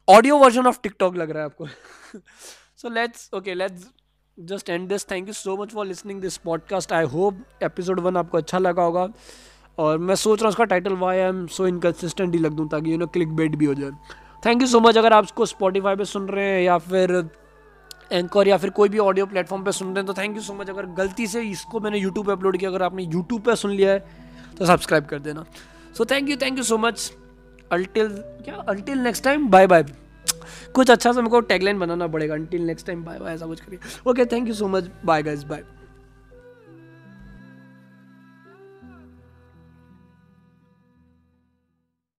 audio 0.07 0.37
version 0.37 0.67
of 0.67 0.79
TikTok 0.83 1.15
लग 1.15 1.31
रहा 1.31 1.43
है 1.43 1.45
आपको। 1.45 1.67
So 2.77 2.89
let's 2.89 3.29
okay 3.33 3.53
let's 3.55 3.87
just 4.37 4.69
end 4.69 4.87
this 4.89 5.05
thank 5.11 5.27
you 5.27 5.33
so 5.33 5.55
much 5.57 5.71
for 5.73 5.85
listening 5.85 6.19
this 6.21 6.35
podcast 6.37 6.91
I 6.93 7.05
hope 7.05 7.37
episode 7.63 7.99
one 7.99 8.17
आपको 8.17 8.37
अच्छा 8.37 8.57
लगा 8.57 8.83
होगा। 8.83 9.07
और 9.77 9.97
मैं 9.97 10.15
सोच 10.15 10.39
रहा 10.39 10.47
हूँ 10.47 10.49
उसका 10.49 10.63
title 10.63 10.93
why 10.95 11.17
I 11.17 11.23
am 11.23 11.45
so 11.47 11.67
inconsistent 11.67 12.33
ही 12.35 12.39
लग 12.39 12.53
दूँ 12.53 12.67
ताकि 12.69 12.91
यू 12.91 12.97
नो 12.97 13.07
क्लिक 13.07 13.33
बेट 13.35 13.55
भी 13.55 13.65
हो 13.65 13.73
जाए। 13.73 13.91
थैंक 14.43 14.61
यू 14.61 14.67
सो 14.67 14.79
मच 14.79 14.97
अगर 14.97 15.13
आप 15.13 15.23
इसको 15.23 15.45
स्पॉटीफाई 15.45 15.95
पे 15.95 16.05
सुन 16.05 16.27
रहे 16.29 16.45
हैं 16.45 16.61
या 16.61 16.77
फिर 16.77 17.29
एंकर 18.11 18.47
या 18.47 18.57
फिर 18.57 18.69
कोई 18.69 18.89
भी 18.89 18.97
ऑडियो 18.99 19.25
प्लेटफॉर्म 19.25 19.63
पे 19.63 19.71
सुन 19.71 19.87
रहे 19.87 19.97
हैं 19.97 20.05
तो 20.05 20.13
थैंक 20.13 20.35
यू 20.35 20.41
सो 20.41 20.53
मच 20.53 20.69
अगर 20.69 20.85
गलती 20.97 21.27
से 21.27 21.41
इसको 21.41 21.79
मैंने 21.79 21.99
यूट्यूब 21.99 22.25
पे 22.25 22.31
अपलोड 22.31 22.57
किया, 22.57 22.69
अगर 22.69 22.83
आपने 22.83 23.03
यूट्यूब 23.03 23.41
पे 23.41 23.55
सुन 23.55 23.71
लिया 23.71 23.91
है 23.91 23.99
तो 24.57 24.65
सब्सक्राइब 24.65 25.05
कर 25.05 25.19
देना। 25.19 25.45
So 25.97 26.05
thank 26.05 26.29
you 26.29 26.37
thank 26.37 26.57
you 26.57 26.63
so 26.63 26.77
much 26.77 27.11
until 27.71 28.07
क्या? 28.45 28.55
Until 28.55 28.99
next 28.99 29.23
time 29.23 29.49
bye 29.49 29.67
bye 29.67 29.85
कुछ 30.73 30.91
अच्छा 30.91 31.11
सा 31.11 31.19
मेरे 31.19 31.29
को 31.29 31.39
टैगलाइन 31.41 31.79
बनाना 31.79 32.07
पड़ेगा। 32.07 32.35
नेक्स्ट 32.35 32.87
टाइम 32.87 33.03
बाय 33.05 33.19
बाय 33.19 33.33
ऐसा 33.33 33.45
कुछ 33.45 33.61
करिए। 33.61 33.79
Okay 34.09 34.25
thank 34.25 34.47
you 34.47 34.53
so 34.53 34.67
much 34.67 34.89
bye 35.05 35.23
guys 35.23 35.45
bye 35.45 35.63